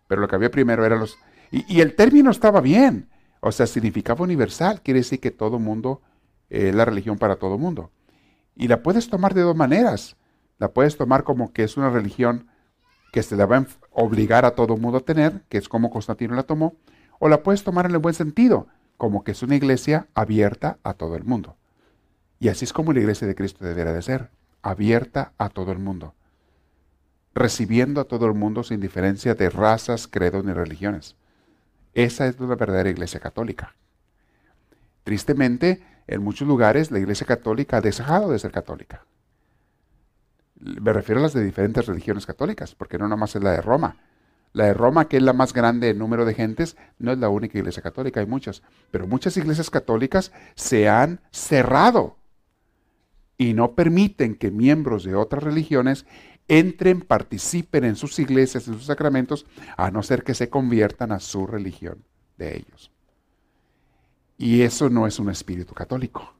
[0.07, 1.17] Pero lo que había primero era los...
[1.51, 6.01] Y, el término estaba bien, o sea, significaba universal, quiere decir que todo mundo,
[6.49, 7.91] eh, la religión para todo mundo.
[8.55, 10.15] Y la puedes tomar de dos maneras.
[10.57, 12.47] La puedes tomar como que es una religión
[13.11, 16.33] que se la va a obligar a todo mundo a tener, que es como Constantino
[16.33, 16.75] la tomó,
[17.19, 18.67] o la puedes tomar en el buen sentido,
[18.97, 21.55] como que es una iglesia abierta a todo el mundo.
[22.43, 24.29] Y así es como la iglesia de Cristo debería de ser,
[24.61, 26.13] abierta a todo el mundo,
[27.33, 31.15] recibiendo a todo el mundo sin diferencia de razas, credos ni religiones.
[31.93, 33.77] Esa es una verdadera iglesia católica.
[35.05, 39.05] Tristemente, en muchos lugares la iglesia católica ha dejado de ser católica.
[40.59, 43.95] Me refiero a las de diferentes religiones católicas, porque no nomás es la de Roma.
[44.51, 47.29] La de Roma, que es la más grande en número de gentes, no es la
[47.29, 48.63] única iglesia católica, hay muchas.
[48.91, 52.17] Pero muchas iglesias católicas se han cerrado
[53.37, 56.05] y no permiten que miembros de otras religiones
[56.47, 59.45] entren, participen en sus iglesias, en sus sacramentos,
[59.77, 62.03] a no ser que se conviertan a su religión
[62.37, 62.91] de ellos.
[64.37, 66.33] Y eso no es un espíritu católico.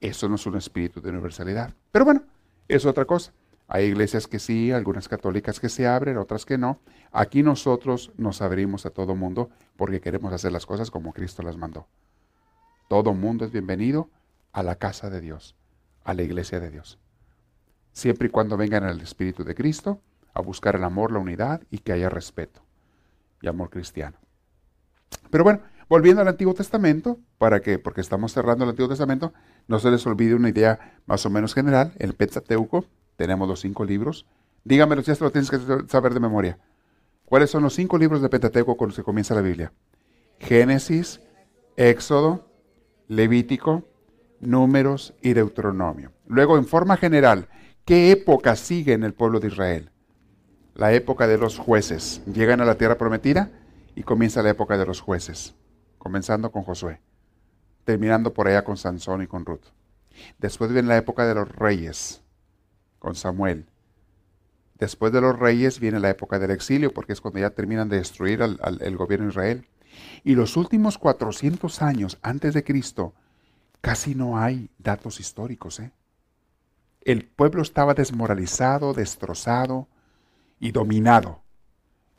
[0.00, 1.74] Eso no es un espíritu de universalidad.
[1.92, 2.24] Pero bueno,
[2.68, 3.32] es otra cosa.
[3.68, 6.80] Hay iglesias que sí, algunas católicas que se abren, otras que no.
[7.12, 11.56] Aquí nosotros nos abrimos a todo mundo porque queremos hacer las cosas como Cristo las
[11.56, 11.86] mandó.
[12.88, 14.10] Todo mundo es bienvenido
[14.52, 15.56] a la casa de Dios,
[16.04, 16.98] a la iglesia de Dios.
[17.92, 20.00] Siempre y cuando vengan en el Espíritu de Cristo
[20.32, 22.62] a buscar el amor, la unidad y que haya respeto
[23.42, 24.18] y amor cristiano.
[25.30, 29.32] Pero bueno, volviendo al Antiguo Testamento, para que, porque estamos cerrando el Antiguo Testamento,
[29.66, 31.92] no se les olvide una idea más o menos general.
[31.98, 32.84] En el Pentateuco
[33.16, 34.26] tenemos los cinco libros.
[34.64, 35.58] Dígamelo si esto lo tienes que
[35.88, 36.58] saber de memoria.
[37.24, 39.72] ¿Cuáles son los cinco libros de Pentateuco con los que comienza la Biblia?
[40.38, 41.20] Génesis,
[41.76, 42.48] Éxodo,
[43.08, 43.84] Levítico,
[44.40, 46.12] Números y Deuteronomio.
[46.26, 47.48] Luego, en forma general,
[47.84, 49.90] ¿qué época sigue en el pueblo de Israel?
[50.74, 52.22] La época de los jueces.
[52.26, 53.50] Llegan a la tierra prometida
[53.94, 55.54] y comienza la época de los jueces,
[55.98, 57.00] comenzando con Josué,
[57.84, 59.66] terminando por allá con Sansón y con Ruth.
[60.38, 62.22] Después viene la época de los reyes,
[62.98, 63.66] con Samuel.
[64.78, 67.98] Después de los reyes viene la época del exilio, porque es cuando ya terminan de
[67.98, 69.66] destruir el gobierno de Israel.
[70.24, 73.12] Y los últimos 400 años antes de Cristo
[73.80, 75.80] casi no hay datos históricos.
[75.80, 75.92] ¿eh?
[77.02, 79.88] El pueblo estaba desmoralizado, destrozado
[80.58, 81.42] y dominado.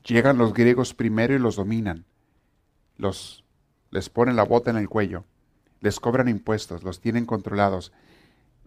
[0.03, 2.05] Llegan los griegos primero y los dominan.
[2.97, 3.43] Los,
[3.91, 5.25] les ponen la bota en el cuello,
[5.79, 7.91] les cobran impuestos, los tienen controlados.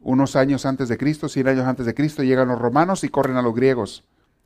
[0.01, 3.37] Unos años antes de Cristo, cien años antes de Cristo, llegan los romanos y corren
[3.37, 4.05] a los griegos.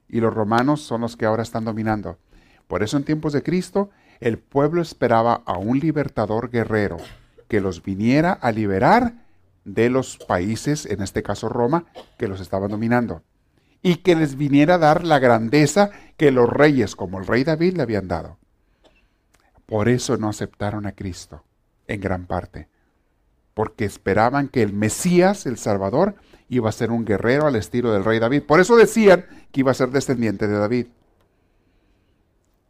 [0.09, 2.19] Y los romanos son los que ahora están dominando.
[2.67, 6.99] Por eso en tiempos de Cristo, el pueblo esperaba a un libertador guerrero,
[7.49, 9.15] que los viniera a liberar
[9.65, 11.87] de los países, en este caso Roma,
[12.19, 13.23] que los estaban dominando.
[13.83, 17.77] Y que les viniera a dar la grandeza que los reyes, como el rey David,
[17.77, 18.39] le habían dado.
[19.67, 21.45] Por eso no aceptaron a Cristo,
[21.87, 22.69] en gran parte.
[23.55, 26.17] Porque esperaban que el Mesías, el Salvador,
[26.49, 28.45] iba a ser un guerrero al estilo del rey David.
[28.45, 30.87] Por eso decían que iba a ser descendiente de David.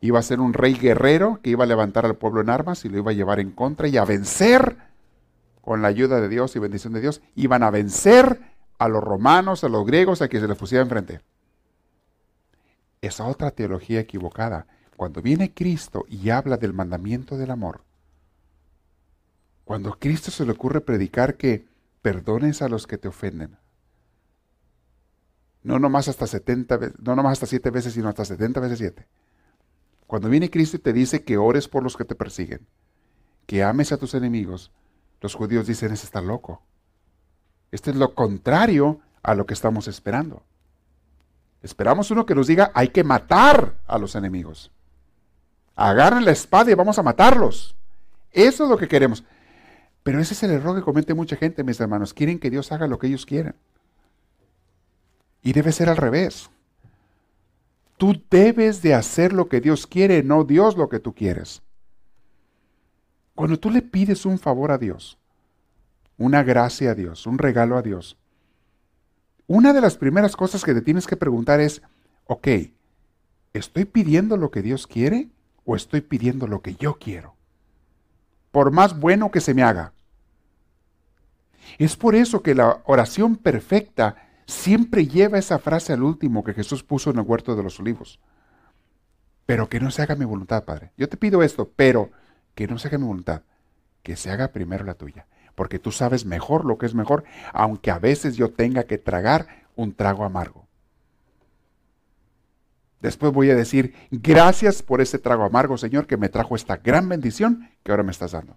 [0.00, 2.88] Iba a ser un rey guerrero que iba a levantar al pueblo en armas y
[2.88, 4.76] lo iba a llevar en contra y a vencer
[5.60, 7.20] con la ayuda de Dios y bendición de Dios.
[7.34, 8.40] Iban a vencer
[8.78, 11.20] a los romanos, a los griegos, a quien se les pusiera enfrente.
[13.00, 14.66] Esa otra teología equivocada.
[14.96, 17.82] Cuando viene Cristo y habla del mandamiento del amor,
[19.64, 21.66] cuando a Cristo se le ocurre predicar que
[22.02, 23.58] perdones a los que te ofenden,
[25.62, 29.06] no nomás hasta 70 no nomás hasta 7 veces, sino hasta 70 veces 7
[30.08, 32.66] cuando viene Cristo y te dice que ores por los que te persiguen,
[33.46, 34.72] que ames a tus enemigos,
[35.20, 36.62] los judíos dicen, ese está loco.
[37.70, 40.42] Esto es lo contrario a lo que estamos esperando.
[41.62, 44.70] Esperamos uno que nos diga, hay que matar a los enemigos.
[45.76, 47.76] Agarren la espada y vamos a matarlos.
[48.30, 49.24] Eso es lo que queremos.
[50.02, 52.14] Pero ese es el error que comete mucha gente, mis hermanos.
[52.14, 53.54] Quieren que Dios haga lo que ellos quieren.
[55.42, 56.48] Y debe ser al revés.
[57.98, 61.62] Tú debes de hacer lo que Dios quiere, no Dios lo que tú quieres.
[63.34, 65.18] Cuando tú le pides un favor a Dios,
[66.16, 68.16] una gracia a Dios, un regalo a Dios,
[69.48, 71.82] una de las primeras cosas que te tienes que preguntar es,
[72.26, 72.48] ok,
[73.52, 75.28] ¿estoy pidiendo lo que Dios quiere
[75.64, 77.34] o estoy pidiendo lo que yo quiero?
[78.52, 79.92] Por más bueno que se me haga.
[81.78, 86.82] Es por eso que la oración perfecta siempre lleva esa frase al último que Jesús
[86.82, 88.18] puso en el huerto de los olivos.
[89.46, 90.90] Pero que no se haga mi voluntad, Padre.
[90.96, 92.10] Yo te pido esto, pero
[92.54, 93.42] que no se haga mi voluntad,
[94.02, 95.26] que se haga primero la tuya.
[95.54, 99.66] Porque tú sabes mejor lo que es mejor, aunque a veces yo tenga que tragar
[99.76, 100.66] un trago amargo.
[103.00, 107.08] Después voy a decir, gracias por ese trago amargo, Señor, que me trajo esta gran
[107.08, 108.56] bendición que ahora me estás dando.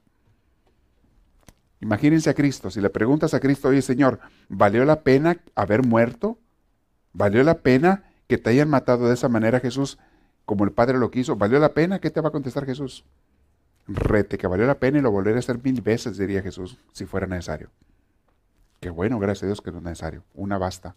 [1.81, 6.37] Imagínense a Cristo, si le preguntas a Cristo, oye Señor, ¿valió la pena haber muerto?
[7.11, 9.97] ¿Valió la pena que te hayan matado de esa manera, Jesús,
[10.45, 11.35] como el Padre lo quiso?
[11.35, 11.99] ¿Valió la pena?
[11.99, 13.03] ¿Qué te va a contestar Jesús?
[13.87, 17.05] Rete que valió la pena y lo volveré a hacer mil veces, diría Jesús, si
[17.05, 17.71] fuera necesario.
[18.79, 20.23] Qué bueno, gracias a Dios que no es necesario.
[20.35, 20.95] Una basta.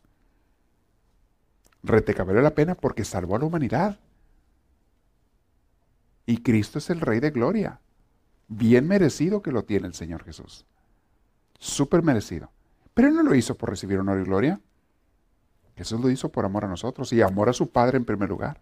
[1.82, 3.98] Rete que valió la pena porque salvó a la humanidad.
[6.26, 7.80] Y Cristo es el Rey de Gloria.
[8.48, 10.66] Bien merecido que lo tiene el Señor Jesús.
[11.64, 12.50] Súper merecido.
[12.92, 14.60] Pero Él no lo hizo por recibir honor y gloria.
[15.74, 18.60] Jesús lo hizo por amor a nosotros y amor a su Padre en primer lugar.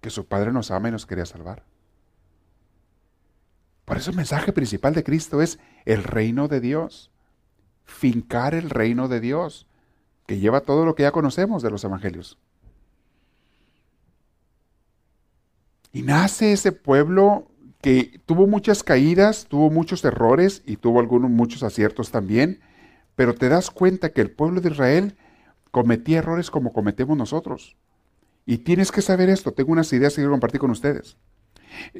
[0.00, 1.64] Que su Padre nos ama y nos quería salvar.
[3.84, 7.10] Por eso el mensaje principal de Cristo es el reino de Dios.
[7.84, 9.66] Fincar el reino de Dios,
[10.24, 12.38] que lleva todo lo que ya conocemos de los evangelios.
[15.90, 17.50] Y nace ese pueblo
[17.86, 22.58] que tuvo muchas caídas, tuvo muchos errores y tuvo algunos muchos aciertos también,
[23.14, 25.16] pero te das cuenta que el pueblo de Israel
[25.70, 27.76] cometía errores como cometemos nosotros.
[28.44, 31.16] Y tienes que saber esto, tengo unas ideas que quiero compartir con ustedes.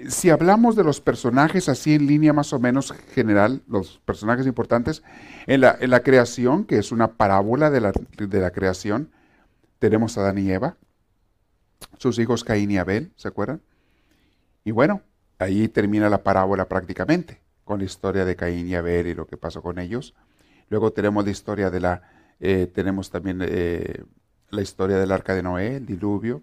[0.09, 5.05] Si hablamos de los personajes así en línea más o menos general, los personajes importantes,
[5.47, 9.13] en la, en la creación, que es una parábola de la, de la creación,
[9.79, 10.79] tenemos a Adán y Eva,
[11.99, 13.61] sus hijos Caín y Abel, ¿se acuerdan?
[14.65, 15.03] Y bueno,
[15.39, 19.37] ahí termina la parábola prácticamente, con la historia de Caín y Abel y lo que
[19.37, 20.15] pasó con ellos.
[20.69, 22.03] Luego tenemos la historia de la,
[22.41, 24.05] eh, tenemos también eh,
[24.51, 26.43] la historia del arca de Noé, el diluvio.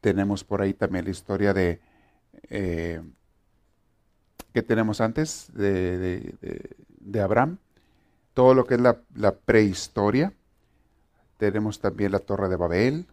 [0.00, 1.80] Tenemos por ahí también la historia de,
[2.50, 3.02] eh,
[4.52, 6.34] que tenemos antes de,
[7.22, 7.58] Abraham,
[8.34, 10.32] todo lo que es la, prehistoria.
[11.36, 13.06] Tenemos también la torre de Babel.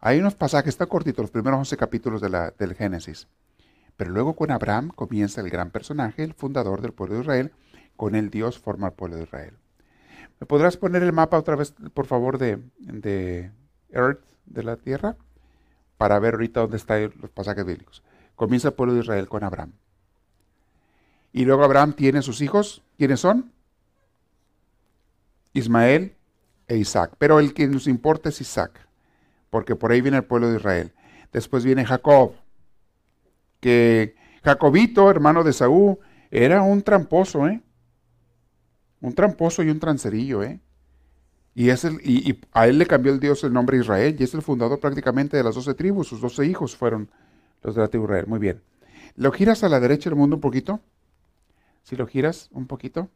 [0.00, 3.26] Hay unos pasajes, está cortitos, los primeros 11 capítulos de la, del Génesis.
[3.96, 7.52] Pero luego con Abraham comienza el gran personaje, el fundador del pueblo de Israel,
[7.96, 9.54] con el Dios forma el pueblo de Israel.
[10.38, 13.50] ¿Me podrás poner el mapa otra vez, por favor, de, de
[13.90, 15.16] Earth, de la Tierra?
[15.96, 18.02] Para ver ahorita dónde están los pasajes bíblicos.
[18.34, 19.72] Comienza el pueblo de Israel con Abraham.
[21.32, 22.82] Y luego Abraham tiene sus hijos.
[22.98, 23.52] ¿Quiénes son?
[25.54, 26.14] Ismael
[26.68, 27.14] e Isaac.
[27.18, 28.86] Pero el que nos importa es Isaac,
[29.48, 30.92] porque por ahí viene el pueblo de Israel.
[31.32, 32.34] Después viene Jacob,
[33.60, 34.14] que
[34.44, 35.98] Jacobito, hermano de Saúl,
[36.30, 37.62] era un tramposo, ¿eh?
[39.00, 40.60] Un tramposo y un trancerillo, ¿eh?
[41.54, 44.34] Y, es el, y, a él le cambió el Dios el nombre Israel, y es
[44.34, 46.08] el fundador prácticamente de las doce tribus.
[46.08, 47.10] Sus doce hijos fueron
[47.62, 48.26] los de la tribu Israel.
[48.26, 48.62] Muy bien.
[49.14, 50.80] ¿Lo giras a la derecha del mundo un poquito?
[51.82, 53.08] Si lo giras un poquito.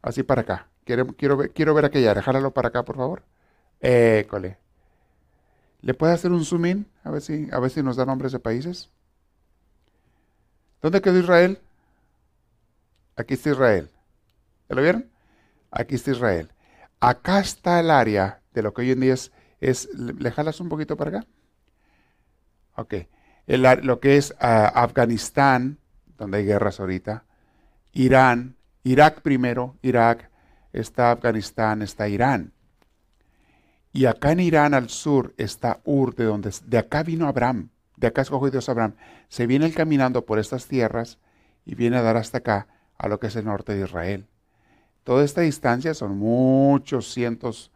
[0.00, 0.68] Así para acá.
[0.84, 2.20] Quiero, quiero, ver, quiero ver aquella.
[2.22, 3.22] Jálalo para acá, por favor.
[3.80, 4.56] École.
[5.82, 6.86] ¿Le puede hacer un zoom in?
[7.04, 8.90] A ver si, a ver si nos da nombres de países.
[10.80, 11.58] ¿Dónde quedó Israel?
[13.16, 13.90] Aquí está Israel.
[14.68, 15.10] ¿Ya lo vieron?
[15.70, 16.50] Aquí está Israel.
[17.00, 19.14] Acá está el área de lo que hoy en día
[19.60, 21.26] es, ¿le jalas un poquito para acá?
[22.76, 22.94] Ok.
[23.46, 25.78] lo que es ah, Afganistán,
[26.16, 27.24] donde hay guerras ahorita,
[27.92, 30.30] Irán, Irak primero, Irak,
[30.72, 32.52] está Afganistán, está Irán.
[33.92, 38.06] Y acá en Irán al sur está Ur, de donde de acá vino Abraham, de
[38.06, 38.94] acá escogió Dios Abraham.
[39.28, 41.18] Se viene él caminando por estas tierras
[41.64, 44.26] y viene a dar hasta acá, a lo que es el norte de Israel.
[45.04, 47.70] Toda esta distancia son muchos cientos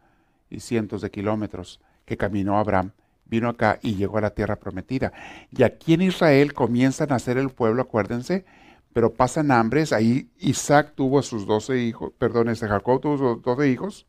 [0.49, 2.91] y cientos de kilómetros que caminó Abraham,
[3.25, 5.13] vino acá y llegó a la tierra prometida.
[5.51, 8.45] Y aquí en Israel comienzan a nacer el pueblo, acuérdense,
[8.93, 9.91] pero pasan hambres.
[9.91, 14.05] Ahí Isaac tuvo sus doce hijos, perdón, este Jacob tuvo sus doce hijos.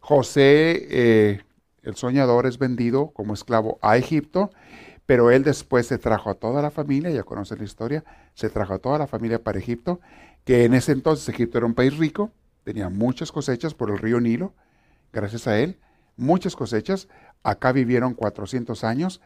[0.00, 1.40] José, eh,
[1.82, 4.50] el soñador, es vendido como esclavo a Egipto,
[5.12, 8.72] pero él después se trajo a toda la familia, ya conocen la historia, se trajo
[8.72, 10.00] a toda la familia para Egipto,
[10.46, 12.30] que en ese entonces Egipto era un país rico,
[12.64, 14.54] tenía muchas cosechas por el río Nilo,
[15.12, 15.78] gracias a él,
[16.16, 17.08] muchas cosechas.
[17.42, 19.20] Acá vivieron 400 años,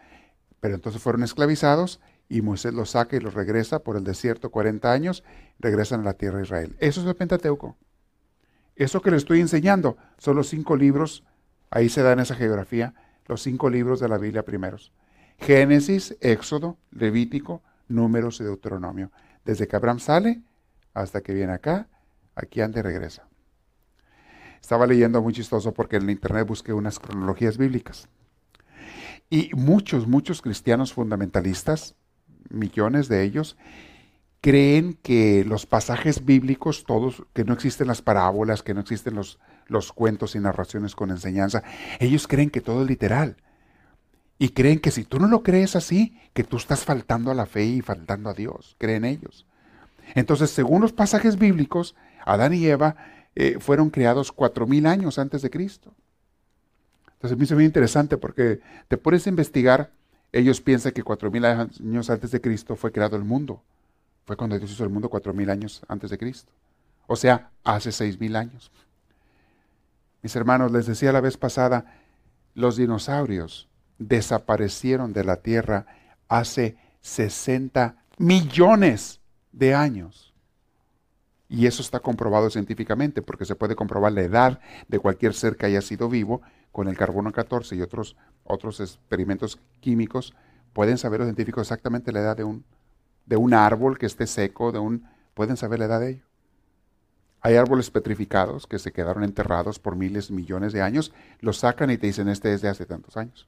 [0.58, 4.90] pero entonces fueron esclavizados y Moisés los saca y los regresa por el desierto 40
[4.90, 5.22] años,
[5.60, 6.74] regresan a la tierra de Israel.
[6.80, 7.76] Eso es el Pentateuco.
[8.74, 11.22] Eso que les estoy enseñando son los cinco libros,
[11.70, 12.92] ahí se da en esa geografía,
[13.28, 14.90] los cinco libros de la Biblia primeros.
[15.38, 19.10] Génesis, Éxodo, Levítico, Números y Deuteronomio.
[19.44, 20.42] Desde que Abraham sale
[20.94, 21.88] hasta que viene acá,
[22.34, 23.28] aquí ande regresa.
[24.60, 28.08] Estaba leyendo muy chistoso porque en internet busqué unas cronologías bíblicas.
[29.30, 31.94] Y muchos, muchos cristianos fundamentalistas,
[32.48, 33.56] millones de ellos,
[34.40, 39.38] creen que los pasajes bíblicos, todos, que no existen las parábolas, que no existen los,
[39.66, 41.62] los cuentos y narraciones con enseñanza,
[41.98, 43.36] ellos creen que todo es literal.
[44.38, 47.46] Y creen que si tú no lo crees así, que tú estás faltando a la
[47.46, 49.46] fe y faltando a Dios, creen ellos.
[50.14, 52.96] Entonces, según los pasajes bíblicos, Adán y Eva
[53.34, 55.94] eh, fueron creados cuatro mil años antes de Cristo.
[57.14, 59.90] Entonces me hizo muy interesante porque te pones a investigar
[60.32, 63.62] ellos piensan que cuatro mil años antes de Cristo fue creado el mundo.
[64.26, 66.52] Fue cuando Dios hizo el mundo cuatro mil años antes de Cristo.
[67.06, 68.70] O sea, hace seis mil años.
[70.22, 71.86] Mis hermanos, les decía la vez pasada,
[72.54, 73.68] los dinosaurios
[73.98, 75.86] desaparecieron de la Tierra
[76.28, 79.20] hace 60 millones
[79.52, 80.34] de años.
[81.48, 85.66] Y eso está comprobado científicamente, porque se puede comprobar la edad de cualquier ser que
[85.66, 86.42] haya sido vivo
[86.72, 90.34] con el carbono 14 y otros, otros experimentos químicos.
[90.72, 92.64] Pueden saber los científicos exactamente la edad de un,
[93.26, 96.24] de un árbol que esté seco, de un, pueden saber la edad de ello.
[97.40, 101.98] Hay árboles petrificados que se quedaron enterrados por miles, millones de años, los sacan y
[101.98, 103.46] te dicen, este es de hace tantos años.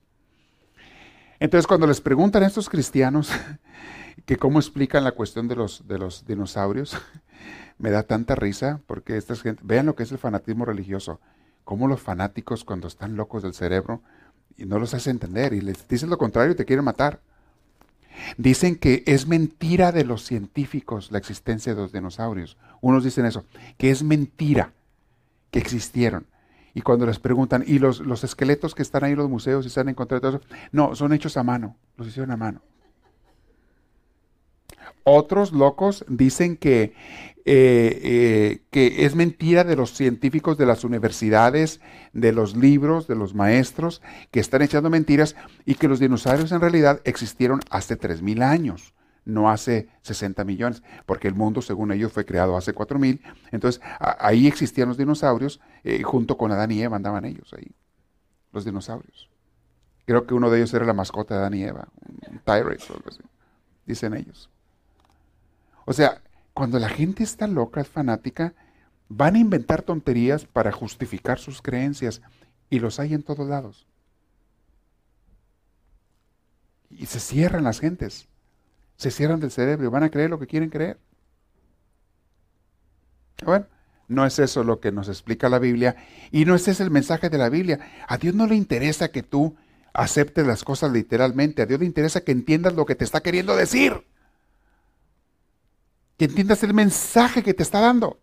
[1.41, 3.30] Entonces, cuando les preguntan a estos cristianos
[4.26, 6.97] que cómo explican la cuestión de los, de los dinosaurios,
[7.78, 11.20] me da tanta risa porque esta gente, vean lo que es el fanatismo religioso,
[11.64, 14.03] cómo los fanáticos cuando están locos del cerebro
[14.57, 17.20] y no los hace entender y les dicen lo contrario te quieren matar.
[18.36, 22.57] Dicen que es mentira de los científicos la existencia de los dinosaurios.
[22.80, 23.45] Unos dicen eso,
[23.76, 24.72] que es mentira
[25.53, 26.26] que existieron.
[26.75, 29.71] Y cuando les preguntan, ¿y los, los esqueletos que están ahí en los museos y
[29.71, 30.41] se han encontrado?
[30.73, 32.61] No, son hechos a mano, los hicieron a mano.
[35.05, 36.93] Otros locos dicen que,
[37.47, 41.81] eh, eh, que es mentira de los científicos de las universidades,
[42.12, 46.61] de los libros, de los maestros, que están echando mentiras y que los dinosaurios en
[46.61, 48.93] realidad existieron hace 3.000 años,
[49.29, 53.20] no hace 60 millones, porque el mundo, según ellos, fue creado hace 4.000.
[53.53, 57.70] Entonces, ahí existían los dinosaurios, eh, junto con Adán y Eva andaban ellos ahí,
[58.53, 59.29] los dinosaurios.
[60.07, 61.89] Creo que uno de ellos era la mascota de Adán y Eva,
[62.31, 63.20] un T-Rex o algo así,
[63.85, 64.51] dicen ellos.
[65.85, 66.22] O sea,
[66.55, 68.55] cuando la gente está loca, es fanática,
[69.09, 72.22] van a inventar tonterías para justificar sus creencias
[72.70, 73.87] y los hay en todos lados.
[76.89, 78.26] Y se cierran las gentes,
[78.99, 80.99] se cierran del cerebro van a creer lo que quieren creer.
[83.42, 83.64] Bueno,
[84.09, 85.96] no es eso lo que nos explica la Biblia
[86.30, 87.80] y no ese es el mensaje de la Biblia.
[88.07, 89.57] A Dios no le interesa que tú
[89.94, 93.57] aceptes las cosas literalmente, a Dios le interesa que entiendas lo que te está queriendo
[93.57, 94.05] decir
[96.18, 98.18] que entiendas el mensaje que te está dando.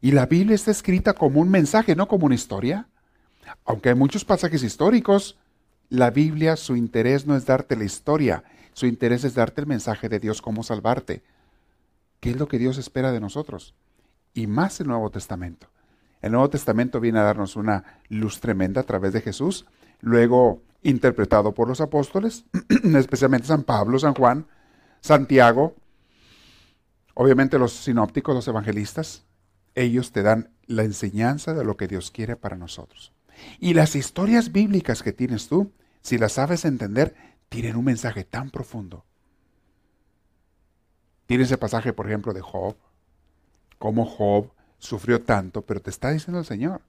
[0.00, 2.88] Y la Biblia está escrita como un mensaje, no como una historia.
[3.66, 5.36] Aunque hay muchos pasajes históricos,
[5.90, 8.42] la Biblia, su interés no es darte la historia,
[8.74, 11.22] su interés es darte el mensaje de Dios, cómo salvarte.
[12.20, 13.74] ¿Qué es lo que Dios espera de nosotros?
[14.34, 15.68] Y más el Nuevo Testamento.
[16.20, 19.64] El Nuevo Testamento viene a darnos una luz tremenda a través de Jesús,
[20.00, 22.44] luego interpretado por los apóstoles,
[22.94, 24.46] especialmente San Pablo, San Juan,
[25.00, 25.74] Santiago,
[27.14, 29.24] Obviamente los sinópticos, los evangelistas,
[29.76, 33.12] ellos te dan la enseñanza de lo que Dios quiere para nosotros.
[33.60, 35.72] Y las historias bíblicas que tienes tú,
[36.02, 37.14] si las sabes entender,
[37.48, 39.04] tienen un mensaje tan profundo.
[41.26, 42.76] Tienes el pasaje, por ejemplo, de Job,
[43.78, 46.82] cómo Job sufrió tanto, pero te está diciendo el Señor.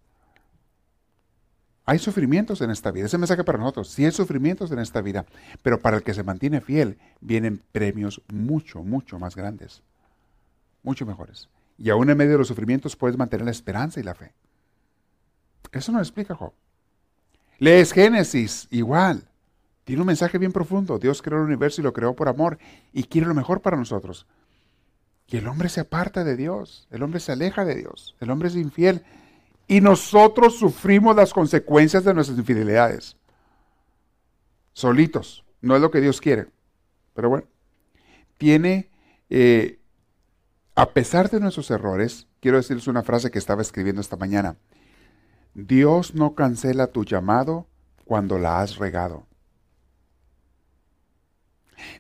[1.85, 3.05] Hay sufrimientos en esta vida.
[3.05, 3.89] Ese mensaje para nosotros.
[3.89, 5.25] Sí hay sufrimientos en esta vida,
[5.61, 9.83] pero para el que se mantiene fiel vienen premios mucho, mucho más grandes
[10.85, 11.49] mucho mejores.
[11.77, 14.31] Y aún en medio de los sufrimientos puedes mantener la esperanza y la fe.
[15.71, 16.53] Eso nos explica Job.
[17.57, 19.27] Lees Génesis, igual.
[19.85, 20.99] Tiene un mensaje bien profundo.
[20.99, 22.57] Dios creó el universo y lo creó por amor
[22.91, 24.27] y quiere lo mejor para nosotros.
[25.27, 28.49] Y el hombre se aparta de Dios, el hombre se aleja de Dios, el hombre
[28.49, 29.03] es infiel
[29.67, 33.15] y nosotros sufrimos las consecuencias de nuestras infidelidades.
[34.73, 36.47] Solitos, no es lo que Dios quiere.
[37.13, 37.47] Pero bueno,
[38.37, 38.89] tiene
[39.29, 39.79] eh,
[40.75, 44.57] a pesar de nuestros errores, quiero decirles una frase que estaba escribiendo esta mañana.
[45.53, 47.65] Dios no cancela tu llamado
[48.03, 49.25] cuando la has regado.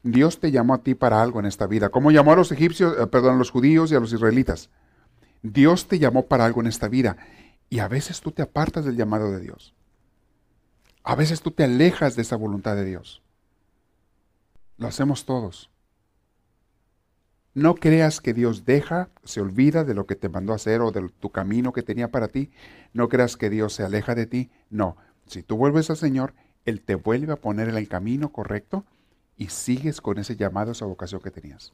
[0.03, 2.95] Dios te llamó a ti para algo en esta vida, como llamó a los egipcios,
[2.99, 4.69] eh, perdón, a los judíos y a los israelitas.
[5.41, 7.17] Dios te llamó para algo en esta vida
[7.69, 9.73] y a veces tú te apartas del llamado de Dios.
[11.03, 13.21] A veces tú te alejas de esa voluntad de Dios.
[14.77, 15.69] Lo hacemos todos.
[17.53, 20.91] No creas que Dios deja, se olvida de lo que te mandó a hacer o
[20.91, 22.51] de tu camino que tenía para ti.
[22.91, 24.49] No creas que Dios se aleja de ti.
[24.69, 26.33] No, si tú vuelves al Señor,
[26.65, 28.85] Él te vuelve a poner en el camino correcto
[29.37, 31.73] y sigues con ese llamado, esa vocación que tenías.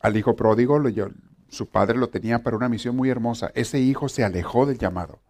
[0.00, 0.80] Al hijo pródigo,
[1.48, 3.50] su padre lo tenía para una misión muy hermosa.
[3.54, 5.20] Ese hijo se alejó del llamado,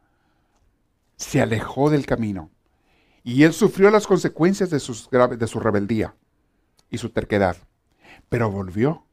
[1.17, 2.51] se alejó del camino.
[3.23, 4.79] Y él sufrió las consecuencias de,
[5.37, 6.15] de su rebeldía
[6.89, 7.57] y su terquedad.
[8.29, 9.05] Pero volvió.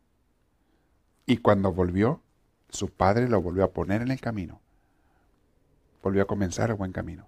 [1.26, 2.22] Y cuando volvió,
[2.70, 4.62] su padre lo volvió a poner en el camino.
[6.02, 7.28] Volvió a comenzar el buen camino.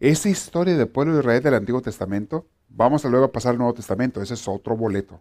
[0.00, 3.58] Esa historia del pueblo de Israel del Antiguo Testamento, vamos a luego a pasar al
[3.58, 5.20] Nuevo Testamento, ese es otro boleto.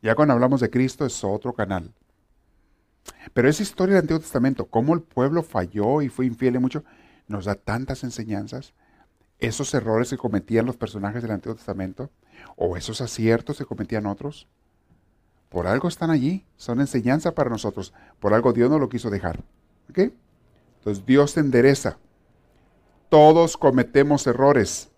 [0.00, 1.92] Ya cuando hablamos de Cristo es otro canal.
[3.32, 6.84] Pero esa historia del Antiguo Testamento, cómo el pueblo falló y fue infiel mucho,
[7.26, 8.74] nos da tantas enseñanzas.
[9.40, 12.10] Esos errores que cometían los personajes del Antiguo Testamento,
[12.54, 14.46] o esos aciertos que cometían otros,
[15.48, 19.40] por algo están allí, son enseñanza para nosotros, por algo Dios no lo quiso dejar.
[19.90, 20.12] ¿Ok?
[20.78, 21.98] Entonces Dios te endereza.
[23.14, 24.90] Todos cometemos errores.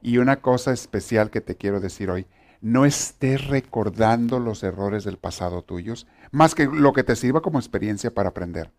[0.00, 2.26] Y una cosa especial que te quiero decir hoy,
[2.60, 7.60] no estés recordando los errores del pasado tuyos, más que lo que te sirva como
[7.60, 8.72] experiencia para aprender.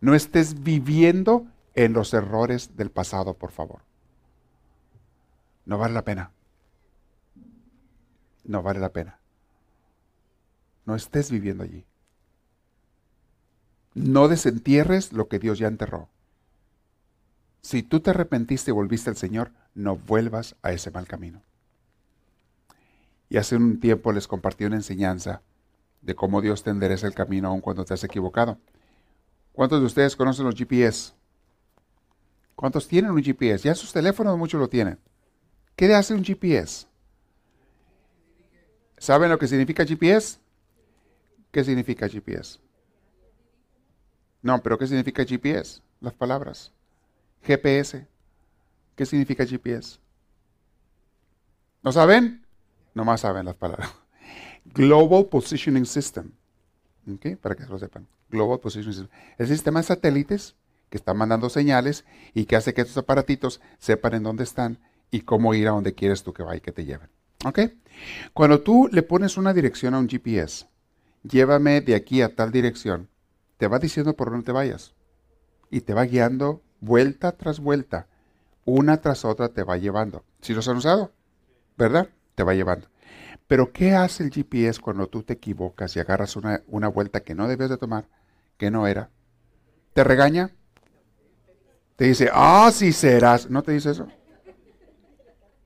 [0.00, 3.80] No estés viviendo en los errores del pasado, por favor.
[5.64, 6.30] No vale la pena.
[8.44, 9.18] No vale la pena.
[10.84, 11.84] No estés viviendo allí.
[13.94, 16.08] No desentierres lo que Dios ya enterró.
[17.66, 21.42] Si tú te arrepentiste y volviste al Señor, no vuelvas a ese mal camino.
[23.28, 25.42] Y hace un tiempo les compartí una enseñanza
[26.00, 28.60] de cómo Dios te endereza el camino aun cuando te has equivocado.
[29.50, 31.12] ¿Cuántos de ustedes conocen los GPS?
[32.54, 33.64] ¿Cuántos tienen un GPS?
[33.64, 35.00] Ya sus teléfonos muchos lo tienen.
[35.74, 36.86] ¿Qué hace un GPS?
[38.96, 40.38] ¿Saben lo que significa GPS?
[41.50, 42.60] ¿Qué significa GPS?
[44.40, 45.82] No, pero ¿qué significa GPS?
[46.00, 46.72] Las palabras.
[47.46, 48.06] GPS.
[48.94, 49.98] ¿Qué significa GPS?
[51.82, 52.44] ¿No saben?
[52.94, 53.90] Nomás saben las palabras.
[54.64, 56.32] Global Positioning System.
[57.14, 57.36] ¿Okay?
[57.36, 58.06] Para que lo sepan.
[58.30, 59.20] Global Positioning System.
[59.38, 60.56] El sistema de satélites
[60.90, 64.78] que están mandando señales y que hace que estos aparatitos sepan en dónde están
[65.10, 67.08] y cómo ir a donde quieres tú que vaya y que te lleven.
[67.44, 67.60] ¿Ok?
[68.32, 70.66] Cuando tú le pones una dirección a un GPS,
[71.22, 73.08] llévame de aquí a tal dirección,
[73.58, 74.94] te va diciendo por dónde te vayas
[75.70, 78.06] y te va guiando vuelta tras vuelta,
[78.64, 80.24] una tras otra te va llevando.
[80.40, 81.12] Si los han usado,
[81.76, 82.08] ¿verdad?
[82.34, 82.88] Te va llevando.
[83.46, 87.34] Pero ¿qué hace el GPS cuando tú te equivocas y agarras una, una vuelta que
[87.34, 88.06] no debes de tomar,
[88.56, 89.10] que no era?
[89.92, 90.50] ¿Te regaña?
[91.96, 93.48] Te dice, ah, sí serás.
[93.48, 94.06] ¿No te dice eso?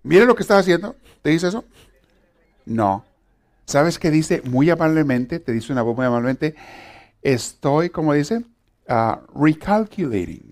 [0.03, 0.95] Mire lo que estás haciendo.
[1.23, 1.65] ¿Te dice eso?
[2.65, 3.05] No.
[3.67, 5.41] ¿Sabes qué dice muy amablemente?
[5.41, 6.55] Te dice una voz muy amablemente.
[7.23, 8.45] Estoy, como dice,
[8.89, 10.50] uh, recalculating.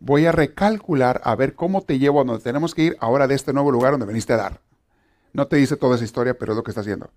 [0.00, 3.34] Voy a recalcular a ver cómo te llevo a donde tenemos que ir ahora de
[3.34, 4.60] este nuevo lugar donde veniste a dar.
[5.34, 7.10] No te dice toda esa historia, pero es lo que está haciendo.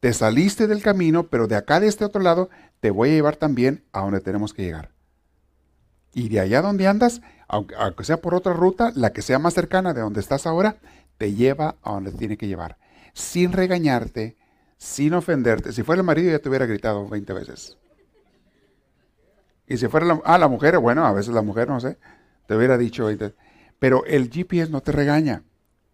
[0.00, 2.48] Te saliste del camino, pero de acá de este otro lado
[2.80, 4.90] te voy a llevar también a donde tenemos que llegar.
[6.14, 9.92] Y de allá donde andas, aunque, sea por otra ruta, la que sea más cercana
[9.92, 10.78] de donde estás ahora,
[11.18, 12.78] te lleva a donde tiene que llevar.
[13.12, 14.38] Sin regañarte,
[14.78, 15.72] sin ofenderte.
[15.72, 17.76] Si fuera el marido ya te hubiera gritado 20 veces.
[19.66, 21.98] Y si fuera la, ah, la mujer, bueno, a veces la mujer, no sé,
[22.46, 23.34] te hubiera dicho 20
[23.78, 25.42] Pero el GPS no te regaña,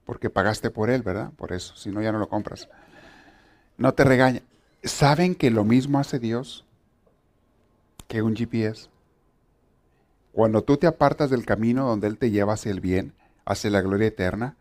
[0.04, 1.30] porque pagaste por él, ¿verdad?
[1.36, 2.68] Por eso, si no ya no lo compras.
[3.78, 4.42] No te regaña.
[4.84, 6.64] ¿Saben que lo mismo hace Dios
[8.08, 8.88] que un GPS?
[10.32, 13.14] Cuando tú te apartas del camino donde Él te lleva hacia el bien,
[13.44, 14.56] hacia la gloria eterna,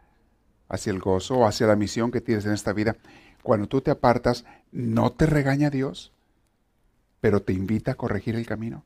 [0.69, 2.97] hacia el gozo, hacia la misión que tienes en esta vida,
[3.41, 6.11] cuando tú te apartas, no te regaña Dios,
[7.19, 8.83] pero te invita a corregir el camino.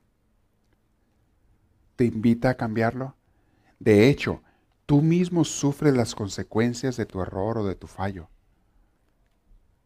[1.96, 3.16] Te invita a cambiarlo.
[3.80, 4.41] De hecho,
[4.86, 8.30] tú mismo sufres las consecuencias de tu error o de tu fallo.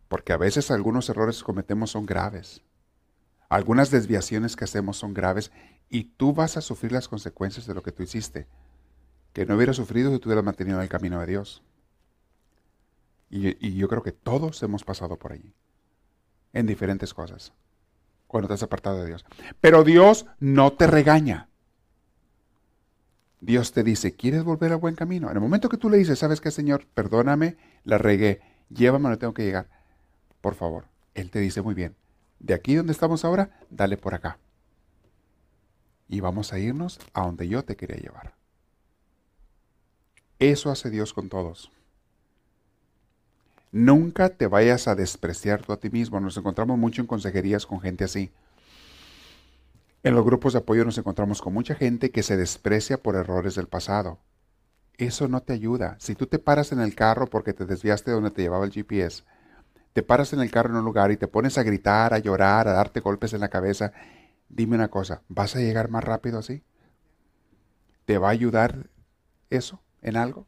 [0.07, 2.63] Porque a veces algunos errores que cometemos son graves.
[3.47, 5.51] Algunas desviaciones que hacemos son graves
[5.89, 8.47] y tú vas a sufrir las consecuencias de lo que tú hiciste,
[9.33, 11.63] que no hubieras sufrido si tú hubieras mantenido el camino de Dios.
[13.31, 15.53] Y, y, yo creo que todos hemos pasado por allí,
[16.53, 17.53] en diferentes cosas,
[18.27, 19.25] cuando te has apartado de Dios.
[19.61, 21.48] Pero Dios no te regaña.
[23.41, 25.29] Dios te dice, ¿quieres volver al buen camino?
[25.29, 26.85] En el momento que tú le dices, ¿sabes qué, Señor?
[26.93, 29.69] Perdóname, la regué, llévame donde tengo que llegar.
[30.41, 31.95] Por favor, Él te dice muy bien,
[32.39, 34.39] de aquí donde estamos ahora, dale por acá.
[36.07, 38.33] Y vamos a irnos a donde yo te quería llevar.
[40.39, 41.71] Eso hace Dios con todos.
[43.71, 46.19] Nunca te vayas a despreciar tú a ti mismo.
[46.19, 48.31] Nos encontramos mucho en consejerías con gente así.
[50.01, 53.55] En los grupos de apoyo nos encontramos con mucha gente que se desprecia por errores
[53.55, 54.19] del pasado.
[54.97, 55.97] Eso no te ayuda.
[55.99, 58.71] Si tú te paras en el carro porque te desviaste de donde te llevaba el
[58.71, 59.23] GPS,
[59.93, 62.67] te paras en el carro en un lugar y te pones a gritar, a llorar,
[62.67, 63.91] a darte golpes en la cabeza,
[64.47, 66.63] dime una cosa, ¿vas a llegar más rápido así?
[68.05, 68.89] ¿Te va a ayudar
[69.49, 70.47] eso en algo?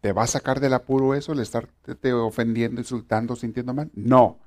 [0.00, 3.90] ¿Te va a sacar del apuro eso, el estarte ofendiendo, insultando, sintiendo mal?
[3.94, 4.38] No.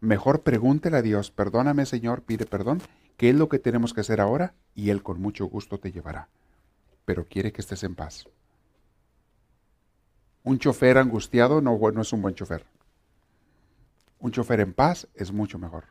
[0.00, 2.82] Mejor pregúntele a Dios, perdóname Señor, pide perdón,
[3.16, 6.28] qué es lo que tenemos que hacer ahora y Él con mucho gusto te llevará.
[7.04, 8.26] Pero quiere que estés en paz.
[10.44, 12.64] Un chofer angustiado no, es un buen chofer.
[14.18, 15.84] Un chofer en paz es mucho mejor,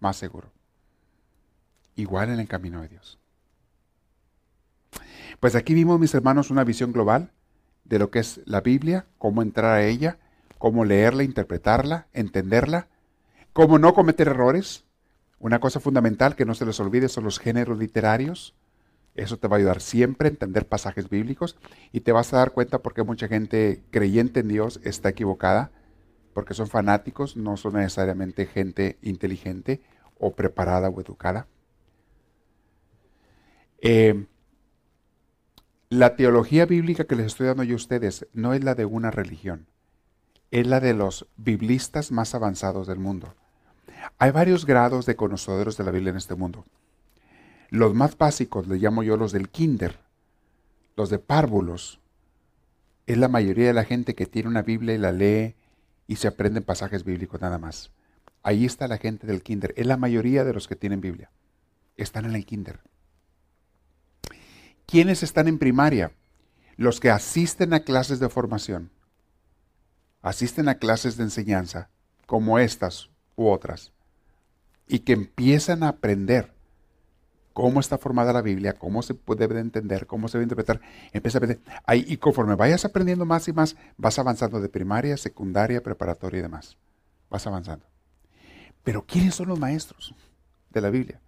[0.00, 0.50] más seguro.
[1.96, 3.18] Igual en el camino de Dios.
[5.40, 7.30] Pues aquí vimos, mis hermanos, una visión global
[7.84, 10.18] de lo que es la Biblia, cómo entrar a ella,
[10.58, 12.88] cómo leerla, interpretarla, entenderla,
[13.52, 14.84] cómo no cometer errores.
[15.40, 18.54] Una cosa fundamental que no se les olvide son los géneros literarios.
[19.14, 21.56] Eso te va a ayudar siempre a entender pasajes bíblicos
[21.92, 25.70] y te vas a dar cuenta porque mucha gente creyente en Dios está equivocada,
[26.34, 29.80] porque son fanáticos, no son necesariamente gente inteligente
[30.18, 31.46] o preparada o educada.
[33.80, 34.26] Eh,
[35.88, 39.10] la teología bíblica que les estoy dando yo a ustedes no es la de una
[39.10, 39.66] religión,
[40.50, 43.34] es la de los biblistas más avanzados del mundo.
[44.18, 46.64] Hay varios grados de conocedores de la Biblia en este mundo.
[47.70, 49.98] Los más básicos, le llamo yo los del kinder,
[50.96, 52.00] los de párvulos,
[53.06, 55.54] es la mayoría de la gente que tiene una Biblia y la lee
[56.06, 57.90] y se aprenden pasajes bíblicos nada más.
[58.42, 61.30] Ahí está la gente del kinder, es la mayoría de los que tienen Biblia.
[61.96, 62.80] Están en el kinder.
[64.86, 66.12] ¿Quiénes están en primaria?
[66.76, 68.90] Los que asisten a clases de formación,
[70.22, 71.90] asisten a clases de enseñanza,
[72.26, 73.92] como estas u otras,
[74.86, 76.52] y que empiezan a aprender
[77.54, 80.82] cómo está formada la Biblia, cómo se debe entender, cómo se debe interpretar,
[81.12, 81.60] empieza a aprender.
[81.86, 86.42] Ahí, y conforme vayas aprendiendo más y más, vas avanzando de primaria, secundaria, preparatoria y
[86.42, 86.76] demás.
[87.30, 87.86] Vas avanzando.
[88.84, 90.14] Pero ¿quiénes son los maestros
[90.70, 91.20] de la Biblia?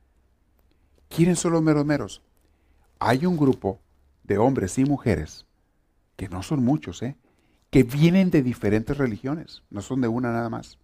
[1.09, 2.23] ¿Quiénes son los meros meros?
[3.01, 3.81] hay un grupo
[4.23, 5.47] de hombres y mujeres,
[6.17, 7.17] que no son muchos, ¿eh?
[7.71, 10.79] que vienen de diferentes religiones, no son de una nada más,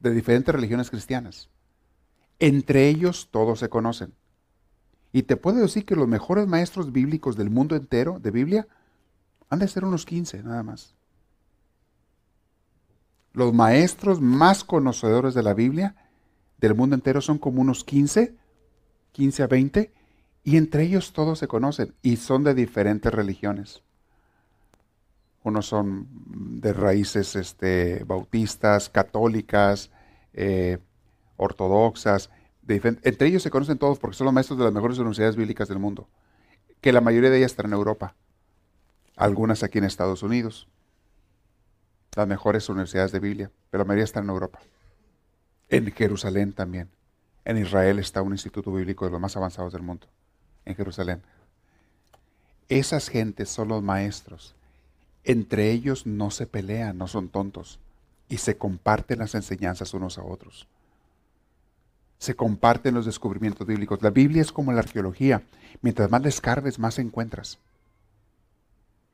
[0.00, 1.48] de diferentes religiones cristianas.
[2.38, 4.14] Entre ellos todos se conocen.
[5.12, 8.68] Y te puedo decir que los mejores maestros bíblicos del mundo entero de Biblia
[9.48, 10.94] han de ser unos 15 nada más.
[13.32, 15.94] Los maestros más conocedores de la Biblia
[16.58, 18.34] del mundo entero son como unos 15,
[19.12, 19.92] 15 a 20,
[20.42, 23.82] y entre ellos todos se conocen y son de diferentes religiones.
[25.46, 26.08] Unos son
[26.60, 29.92] de raíces este, bautistas, católicas,
[30.32, 30.78] eh,
[31.36, 32.30] ortodoxas.
[32.66, 35.78] entre ellos se conocen todos porque son los maestros de las mejores universidades bíblicas del
[35.78, 36.08] mundo,
[36.80, 38.16] que la mayoría de ellas están en Europa,
[39.14, 40.66] algunas aquí en Estados Unidos,
[42.16, 44.58] las mejores universidades de Biblia, pero la mayoría están en Europa.
[45.68, 46.90] En Jerusalén también.
[47.44, 50.08] En Israel está un instituto bíblico de los más avanzados del mundo
[50.64, 51.22] en Jerusalén.
[52.68, 54.56] Esas gentes son los maestros.
[55.26, 57.80] Entre ellos no se pelean, no son tontos.
[58.28, 60.68] Y se comparten las enseñanzas unos a otros.
[62.18, 64.00] Se comparten los descubrimientos bíblicos.
[64.02, 65.42] La Biblia es como la arqueología.
[65.82, 67.58] Mientras más descarbes, más encuentras.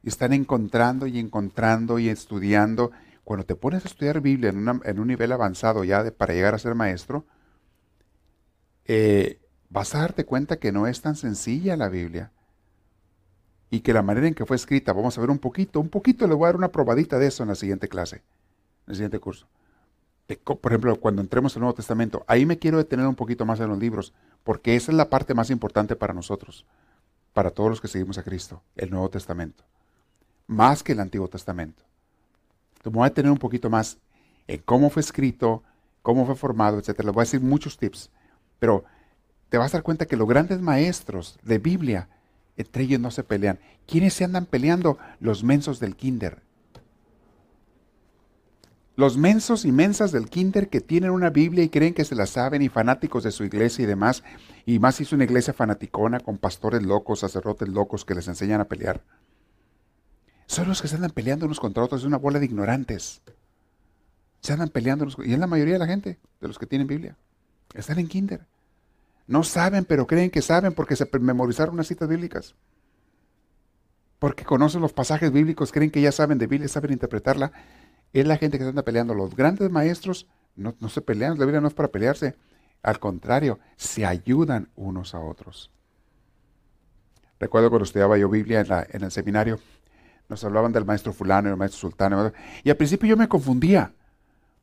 [0.03, 2.93] Están encontrando y encontrando y estudiando.
[3.25, 6.75] Cuando te pones a estudiar Biblia en, un nivel avanzado ya para llegar a ser
[6.75, 7.25] maestro,
[8.85, 9.41] eh,
[9.71, 12.33] vas a darte cuenta que no es tan sencilla la Biblia.
[13.73, 16.27] Y que la manera en que fue escrita, vamos a ver un poquito, un poquito,
[16.27, 19.19] le voy a dar una probadita de eso en la siguiente clase, en el siguiente
[19.19, 19.47] curso.
[20.45, 23.71] por ejemplo, cuando entremos al Nuevo Testamento, ahí me quiero detener un poquito más en
[23.71, 24.13] los libros,
[24.45, 26.67] porque esa es la parte más importante para nosotros,
[27.33, 29.65] para todos los que seguimos a Cristo, el Nuevo Testamento,
[30.47, 31.83] más que el Antiguo Testamento.
[32.73, 33.97] Entonces, me voy a detener un poquito más
[34.49, 35.63] en cómo fue escrito,
[36.03, 36.89] cómo fue formado, etc.
[37.05, 38.11] Les voy a decir muchos tips,
[38.59, 38.85] pero
[39.49, 42.11] te vas a dar cuenta que los grandes maestros de Biblia,
[42.57, 43.59] entre ellos no se pelean.
[43.87, 44.99] ¿Quiénes se andan peleando?
[45.21, 46.43] Los mensos del kinder.
[48.95, 52.27] Los mensos y mensas del kinder que tienen una Biblia y creen que se la
[52.27, 54.23] saben y fanáticos de su iglesia y demás,
[54.67, 58.69] y más es una iglesia fanaticona con pastores locos, sacerdotes locos que les enseñan a
[58.69, 59.03] pelear.
[60.47, 63.23] Son los que se andan peleando unos contra otros, es una bola de ignorantes.
[64.41, 67.17] Se andan peleando, y es la mayoría de la gente, de los que tienen Biblia.
[67.75, 68.47] Están en kinder.
[69.27, 72.55] No saben, pero creen que saben porque se memorizaron unas citas bíblicas.
[74.19, 77.53] Porque conocen los pasajes bíblicos, creen que ya saben de Biblia, saben interpretarla.
[78.13, 79.15] Es la gente que se anda peleando.
[79.15, 82.37] Los grandes maestros no, se pelean, la Biblia no es para pelearse.
[82.83, 85.71] Al contrario, se ayudan unos a otros.
[87.41, 88.67] Recuerdo cuando estudiaba yo Biblia en,
[88.97, 89.59] en el seminario,
[90.29, 92.33] nos hablaban del maestro fulano y el maestro sultano.
[92.63, 93.93] Y al principio yo me confundía,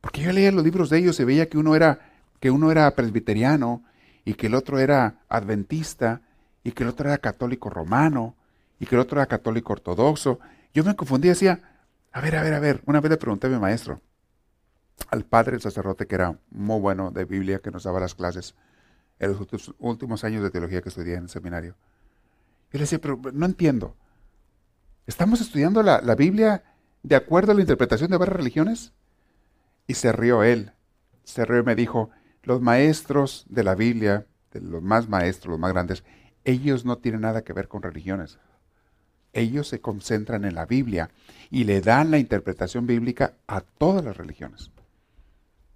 [0.00, 2.00] porque yo leía los libros de ellos y veía que uno era,
[2.40, 3.84] que uno era presbiteriano,
[4.24, 6.22] y que el otro era adventista,
[6.62, 8.34] y que el otro era católico romano,
[8.78, 10.40] y que el otro era católico ortodoxo.
[10.74, 11.60] Yo me confundí y decía,
[12.12, 14.00] a ver, a ver, a ver, una vez le pregunté a mi maestro,
[15.10, 18.54] al padre el sacerdote que era muy bueno de Biblia, que nos daba las clases,
[19.18, 21.74] en los últimos años de teología que estudié en el seminario.
[22.72, 23.96] Yo le decía, pero no entiendo.
[25.06, 26.62] ¿Estamos estudiando la, la Biblia
[27.02, 28.92] de acuerdo a la interpretación de varias religiones?
[29.86, 30.72] Y se rió él.
[31.24, 32.10] Se rió y me dijo,
[32.42, 36.04] los maestros de la Biblia, de los más maestros, los más grandes,
[36.44, 38.38] ellos no tienen nada que ver con religiones.
[39.32, 41.10] Ellos se concentran en la Biblia
[41.50, 44.70] y le dan la interpretación bíblica a todas las religiones.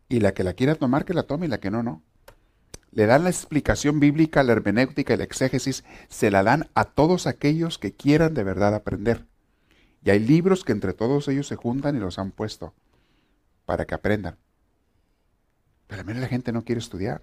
[0.08, 2.02] Y la que la quiera tomar, que la tome y la que no, no.
[2.90, 7.26] Le dan la explicación bíblica, la hermenéutica y la exégesis, se la dan a todos
[7.26, 9.26] aquellos que quieran de verdad aprender.
[10.04, 12.74] Y hay libros que entre todos ellos se juntan y los han puesto
[13.64, 14.36] para que aprendan.
[15.86, 17.22] Pero a mí la gente no quiere estudiar.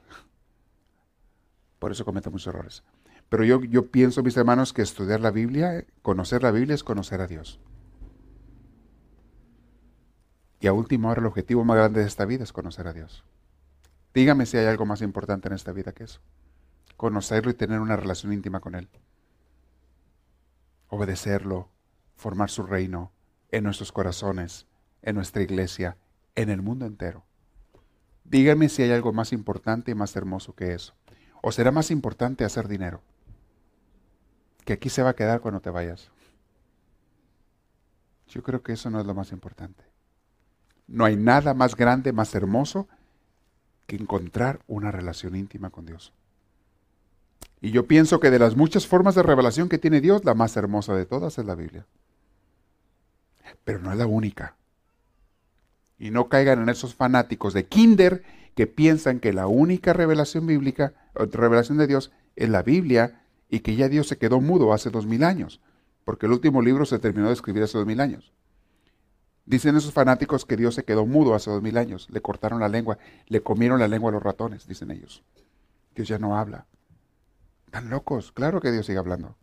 [1.80, 2.84] Por eso comete muchos errores.
[3.30, 7.22] Pero yo, yo pienso, mis hermanos, que estudiar la Biblia, conocer la Biblia es conocer
[7.22, 7.59] a Dios.
[10.59, 13.24] Y a última hora el objetivo más grande de esta vida es conocer a Dios.
[14.14, 16.22] Dígame si hay algo más importante en esta vida que eso.
[16.97, 18.89] Conocerlo y tener una relación íntima con Él.
[20.88, 21.70] Obedecerlo,
[22.16, 23.12] formar su reino
[23.49, 24.68] en nuestros corazones,
[25.01, 25.97] en nuestra iglesia,
[26.36, 27.26] en el mundo entero.
[28.24, 30.93] Dígame si hay algo más importante y más hermoso que eso.
[31.41, 33.01] ¿O será más importante hacer dinero?
[34.65, 36.09] que aquí se va a quedar cuando te vayas.
[38.28, 39.84] Yo creo que eso no es lo más importante.
[40.88, 42.88] No hay nada más grande, más hermoso
[43.88, 46.13] que encontrar una relación íntima con Dios.
[47.59, 50.55] Y yo pienso que de las muchas formas de revelación que tiene Dios, la más
[50.57, 51.86] hermosa de todas es la Biblia.
[53.63, 54.55] Pero no es la única.
[56.02, 58.24] Y no caigan en esos fanáticos de Kinder
[58.56, 63.60] que piensan que la única revelación bíblica, o revelación de Dios, es la Biblia y
[63.60, 65.62] que ya Dios se quedó mudo hace dos mil años,
[66.04, 68.34] porque el último libro se terminó de escribir hace dos mil años.
[69.45, 72.68] Dicen esos fanáticos que Dios se quedó mudo hace dos mil años, le cortaron la
[72.68, 72.97] lengua,
[73.28, 75.24] le comieron la lengua a los ratones, dicen ellos.
[75.93, 76.66] Dios ya no habla.
[77.68, 79.38] Están locos, claro que Dios sigue hablando.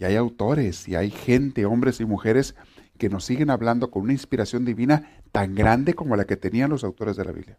[0.00, 2.56] Y hay autores, y hay gente, hombres y mujeres,
[2.96, 6.84] que nos siguen hablando con una inspiración divina tan grande como la que tenían los
[6.84, 7.58] autores de la Biblia.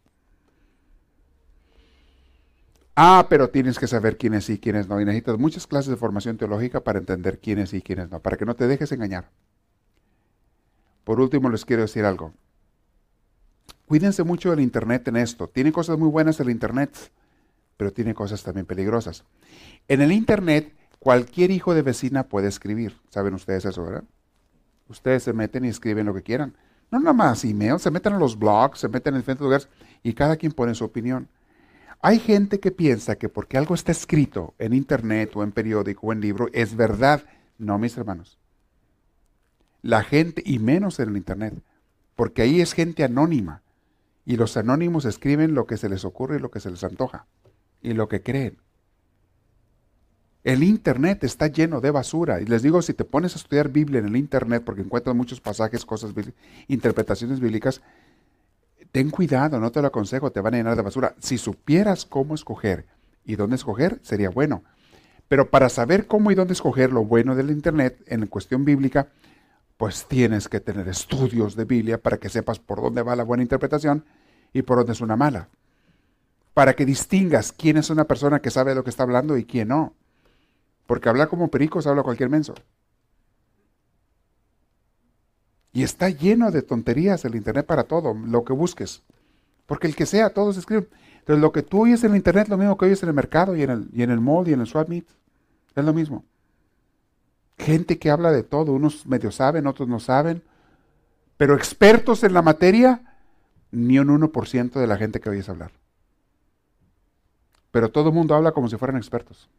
[3.00, 5.00] Ah, pero tienes que saber quiénes sí y quiénes no.
[5.00, 8.38] Y necesitas muchas clases de formación teológica para entender quiénes sí y quiénes no, para
[8.38, 9.30] que no te dejes engañar.
[11.04, 12.34] Por último, les quiero decir algo.
[13.86, 15.48] Cuídense mucho del Internet en esto.
[15.48, 17.12] Tiene cosas muy buenas el Internet,
[17.78, 19.24] pero tiene cosas también peligrosas.
[19.88, 22.98] En el Internet, cualquier hijo de vecina puede escribir.
[23.10, 24.04] ¿Saben ustedes eso, verdad?
[24.90, 26.56] Ustedes se meten y escriben lo que quieran.
[26.92, 29.70] No nada más email, se meten en los blogs, se meten en diferentes lugares
[30.04, 31.28] y cada quien pone su opinión.
[32.02, 36.14] Hay gente que piensa que porque algo está escrito en internet o en periódico o
[36.14, 37.24] en libro es verdad.
[37.58, 38.38] No, mis hermanos.
[39.82, 41.56] La gente, y menos en el internet,
[42.16, 43.64] porque ahí es gente anónima.
[44.26, 47.26] Y los anónimos escriben lo que se les ocurre y lo que se les antoja.
[47.82, 48.58] Y lo que creen.
[50.48, 52.40] El Internet está lleno de basura.
[52.40, 55.42] Y les digo, si te pones a estudiar Biblia en el Internet, porque encuentras muchos
[55.42, 56.14] pasajes, cosas,
[56.70, 57.82] interpretaciones bíblicas,
[58.94, 61.16] ten cuidado, no te lo aconsejo, te van a llenar de basura.
[61.20, 62.86] Si supieras cómo escoger
[63.26, 64.64] y dónde escoger, sería bueno.
[65.28, 69.10] Pero para saber cómo y dónde escoger lo bueno del Internet en cuestión bíblica,
[69.76, 73.44] pues tienes que tener estudios de Biblia para que sepas por dónde va la buena
[73.44, 74.06] interpretación
[74.54, 75.50] y por dónde es una mala.
[76.54, 79.68] Para que distingas quién es una persona que sabe lo que está hablando y quién
[79.68, 79.94] no.
[80.88, 82.56] Porque hablar como pericos habla cualquier menso.
[85.74, 89.04] Y está lleno de tonterías el Internet para todo, lo que busques.
[89.68, 90.88] Porque el que sea, todos escriben.
[91.20, 93.16] Entonces, lo que tú oyes en el Internet es lo mismo que oyes en el
[93.16, 95.06] mercado y en el, y en el y en el swap meet.
[95.76, 96.26] Es lo mismo.
[97.60, 98.72] Gente que habla de todo.
[98.72, 100.42] Unos medio saben, otros no saben.
[101.36, 103.02] Pero expertos en la materia,
[103.72, 105.72] ni un 1% de la gente que oyes hablar.
[107.72, 109.50] Pero todo el mundo habla como si fueran expertos.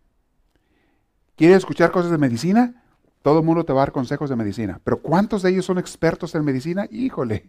[1.38, 2.82] ¿Quieres escuchar cosas de medicina?
[3.22, 4.80] Todo el mundo te va a dar consejos de medicina.
[4.82, 6.88] Pero ¿cuántos de ellos son expertos en medicina?
[6.90, 7.48] Híjole,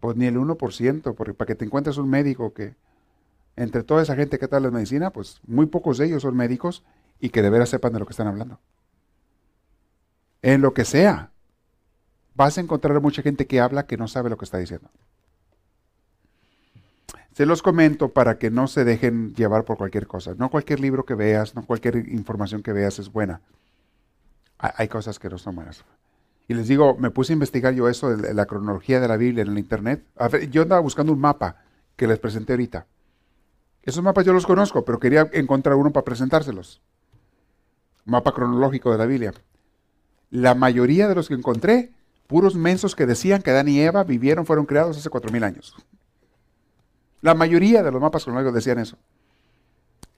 [0.00, 2.74] pues ni el 1%, porque para que te encuentres un médico que,
[3.54, 6.82] entre toda esa gente que tal la medicina, pues muy pocos de ellos son médicos
[7.20, 8.58] y que de veras sepan de lo que están hablando.
[10.40, 11.32] En lo que sea,
[12.34, 14.88] vas a encontrar mucha gente que habla que no sabe lo que está diciendo.
[17.32, 20.34] Se los comento para que no se dejen llevar por cualquier cosa.
[20.36, 23.40] No cualquier libro que veas, no cualquier información que veas es buena
[24.60, 25.84] hay cosas que no son buenas.
[26.48, 29.48] Y les digo, me puse a investigar yo eso, la cronología de la Biblia en
[29.48, 30.04] el Internet.
[30.50, 31.56] yo andaba buscando un mapa
[31.96, 32.86] que les presenté ahorita.
[33.82, 36.82] Esos mapas yo los conozco, pero quería encontrar uno para presentárselos.
[38.04, 39.32] Mapa cronológico de la Biblia.
[40.30, 41.92] La mayoría de los que encontré,
[42.26, 45.76] puros mensos que decían que Adán y Eva vivieron, fueron creados hace cuatro mil años.
[47.20, 48.96] La mayoría de los mapas cronológicos decían eso.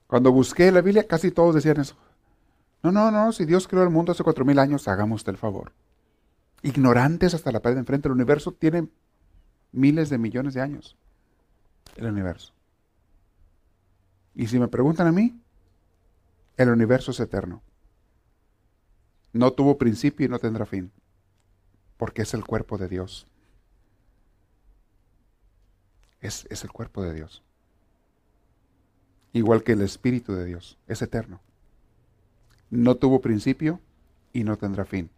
[0.07, 1.97] Cuando busqué la Biblia, casi todos decían eso.
[2.83, 5.73] No, no, no, si Dios creó el mundo hace cuatro mil años, hagamos el favor.
[6.63, 8.89] Ignorantes hasta la pared de enfrente, el universo tiene
[9.73, 10.97] miles de millones de años.
[11.97, 12.53] El universo.
[14.35, 15.41] Y si me preguntan a mí,
[16.57, 17.63] el universo es eterno.
[19.33, 20.93] No tuvo principio y no tendrá fin,
[21.97, 23.27] porque es el cuerpo de Dios.
[26.23, 27.43] Es, es, el cuerpo de Dios.
[29.35, 31.41] Igual que el Espíritu de Dios, es eterno.
[32.70, 33.81] No tuvo principio
[34.33, 35.11] y no tendrá fin.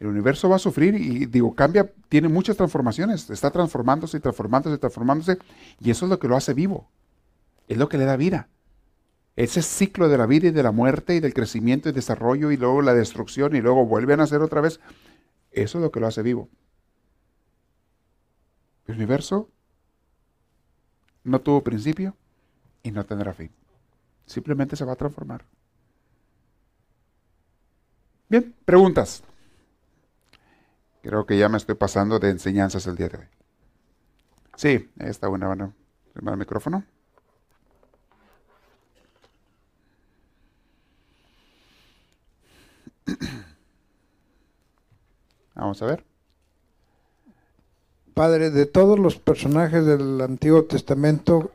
[0.00, 4.76] El universo va a sufrir y digo, cambia, tiene muchas transformaciones, está transformándose y transformándose
[4.76, 5.38] y transformándose,
[5.78, 6.88] y eso es lo que lo hace vivo,
[7.68, 8.48] es lo que le da vida.
[9.36, 12.56] Ese ciclo de la vida y de la muerte y del crecimiento y desarrollo y
[12.56, 14.80] luego la destrucción y luego vuelve a nacer otra vez,
[15.50, 16.48] eso es lo que lo hace vivo.
[18.86, 19.50] El universo
[21.24, 22.14] no tuvo principio
[22.82, 23.50] y no tendrá fin.
[24.26, 25.44] Simplemente se va a transformar.
[28.28, 29.22] Bien, preguntas.
[31.02, 33.26] Creo que ya me estoy pasando de enseñanzas el día de hoy.
[34.56, 35.74] Sí, está buena, bueno.
[36.14, 36.84] El micrófono.
[45.54, 46.09] Vamos a ver.
[48.20, 51.50] Padre, de todos los personajes del Antiguo Testamento,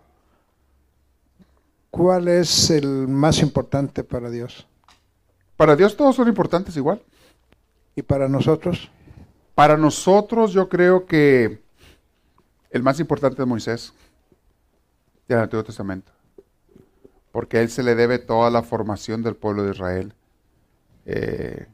[1.91, 4.65] ¿cuál es el más importante para Dios?
[5.57, 7.03] Para Dios todos son importantes igual.
[7.95, 8.89] ¿Y para nosotros?
[9.53, 11.61] Para nosotros yo creo que
[12.71, 13.93] el más importante es Moisés
[15.27, 16.11] del Antiguo Testamento,
[17.31, 20.13] porque a él se le debe toda la formación del pueblo de Israel,
[21.05, 21.67] eh,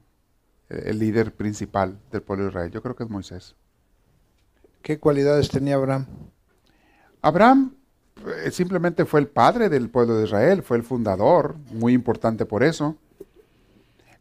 [0.68, 2.72] el líder principal del pueblo de Israel.
[2.72, 3.56] Yo creo que es Moisés.
[4.82, 6.06] ¿Qué cualidades tenía Abraham?
[7.22, 7.76] Abraham
[8.46, 12.64] eh, simplemente fue el padre del pueblo de Israel, fue el fundador, muy importante por
[12.64, 12.96] eso.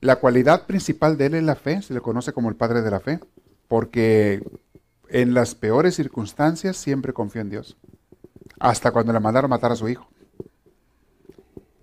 [0.00, 2.90] La cualidad principal de él es la fe, se le conoce como el padre de
[2.90, 3.20] la fe
[3.70, 4.42] porque
[5.10, 7.76] en las peores circunstancias siempre confió en Dios,
[8.58, 10.08] hasta cuando le mandaron matar a su hijo.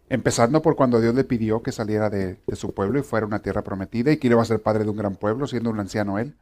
[0.10, 3.42] Empezando por cuando Dios le pidió que saliera de, su pueblo y fuera a una
[3.42, 6.20] tierra prometida y que iba a ser padre de un gran pueblo, siendo un anciano
[6.20, 6.36] él.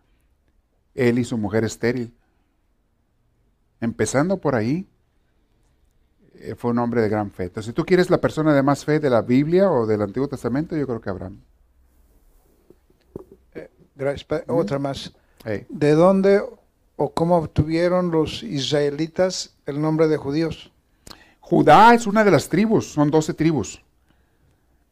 [0.96, 2.16] Él y su mujer estéril.
[3.82, 4.88] Empezando por ahí,
[6.36, 7.44] eh, fue un hombre de gran fe.
[7.44, 10.28] Entonces, si tú quieres la persona de más fe de la Biblia o del Antiguo
[10.28, 11.42] Testamento, yo creo que Abraham.
[13.54, 14.44] Eh, gracias.
[14.48, 15.14] Otra más.
[15.70, 16.42] ¿De dónde
[16.96, 20.72] o cómo obtuvieron los israelitas el nombre de judíos?
[21.40, 23.84] Judá es una de las tribus, son doce tribus.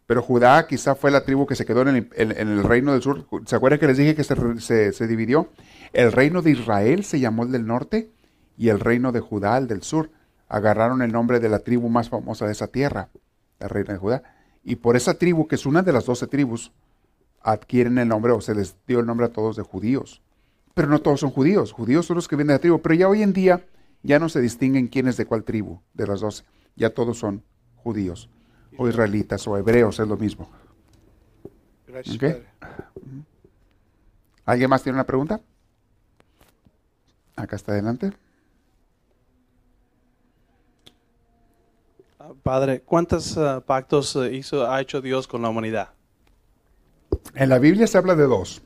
[0.05, 3.25] Pero Judá quizá fue la tribu que se quedó en el, reino del sur.
[3.45, 5.49] ¿Se acuerdan que les dije que se, dividió?
[5.93, 8.11] El reino de Israel se llamó el del norte
[8.57, 10.11] y el reino de Judá el del sur.
[10.47, 13.09] Agarraron el nombre de la tribu más famosa de esa tierra,
[13.59, 14.23] la reina de Judá.
[14.63, 16.71] Y por esa tribu, que es una de las doce tribus,
[17.41, 20.21] adquieren el nombre o se les dio el nombre a todos de judíos
[20.73, 21.71] pero no todos son judíos.
[21.71, 23.65] Judíos son los que vienen de la tribu, pero ya hoy en día
[24.01, 26.43] ya no se distinguen quién es de cuál tribu, de las doce.
[26.75, 27.43] Ya todos son
[27.75, 28.29] judíos,
[28.77, 30.49] o israelitas, o hebreos, es lo mismo.
[31.87, 32.41] Gracias,
[34.45, 35.39] ¿Alguien más tiene una pregunta?
[37.35, 38.11] Acá está adelante.
[42.41, 45.89] Padre, ¿cuántos ah, pactos ah, hizo, ha hecho Dios con la humanidad?
[47.35, 48.61] En la Biblia se habla de dos,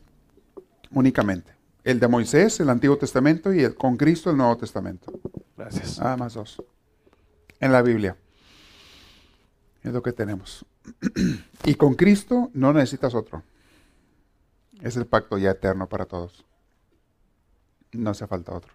[0.92, 5.10] únicamente el de Moisés, el Antiguo Testamento, y el con Cristo, el Nuevo Testamento.
[5.56, 6.00] Gracias.
[6.00, 6.62] Nada más dos.
[7.62, 8.18] En la Biblia.
[9.84, 10.66] Es lo que tenemos.
[11.64, 13.42] y con Cristo no necesitas otro.
[14.82, 16.44] Es el pacto ya eterno para todos.
[17.94, 18.74] No hace falta otro.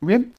[0.00, 0.32] Bien.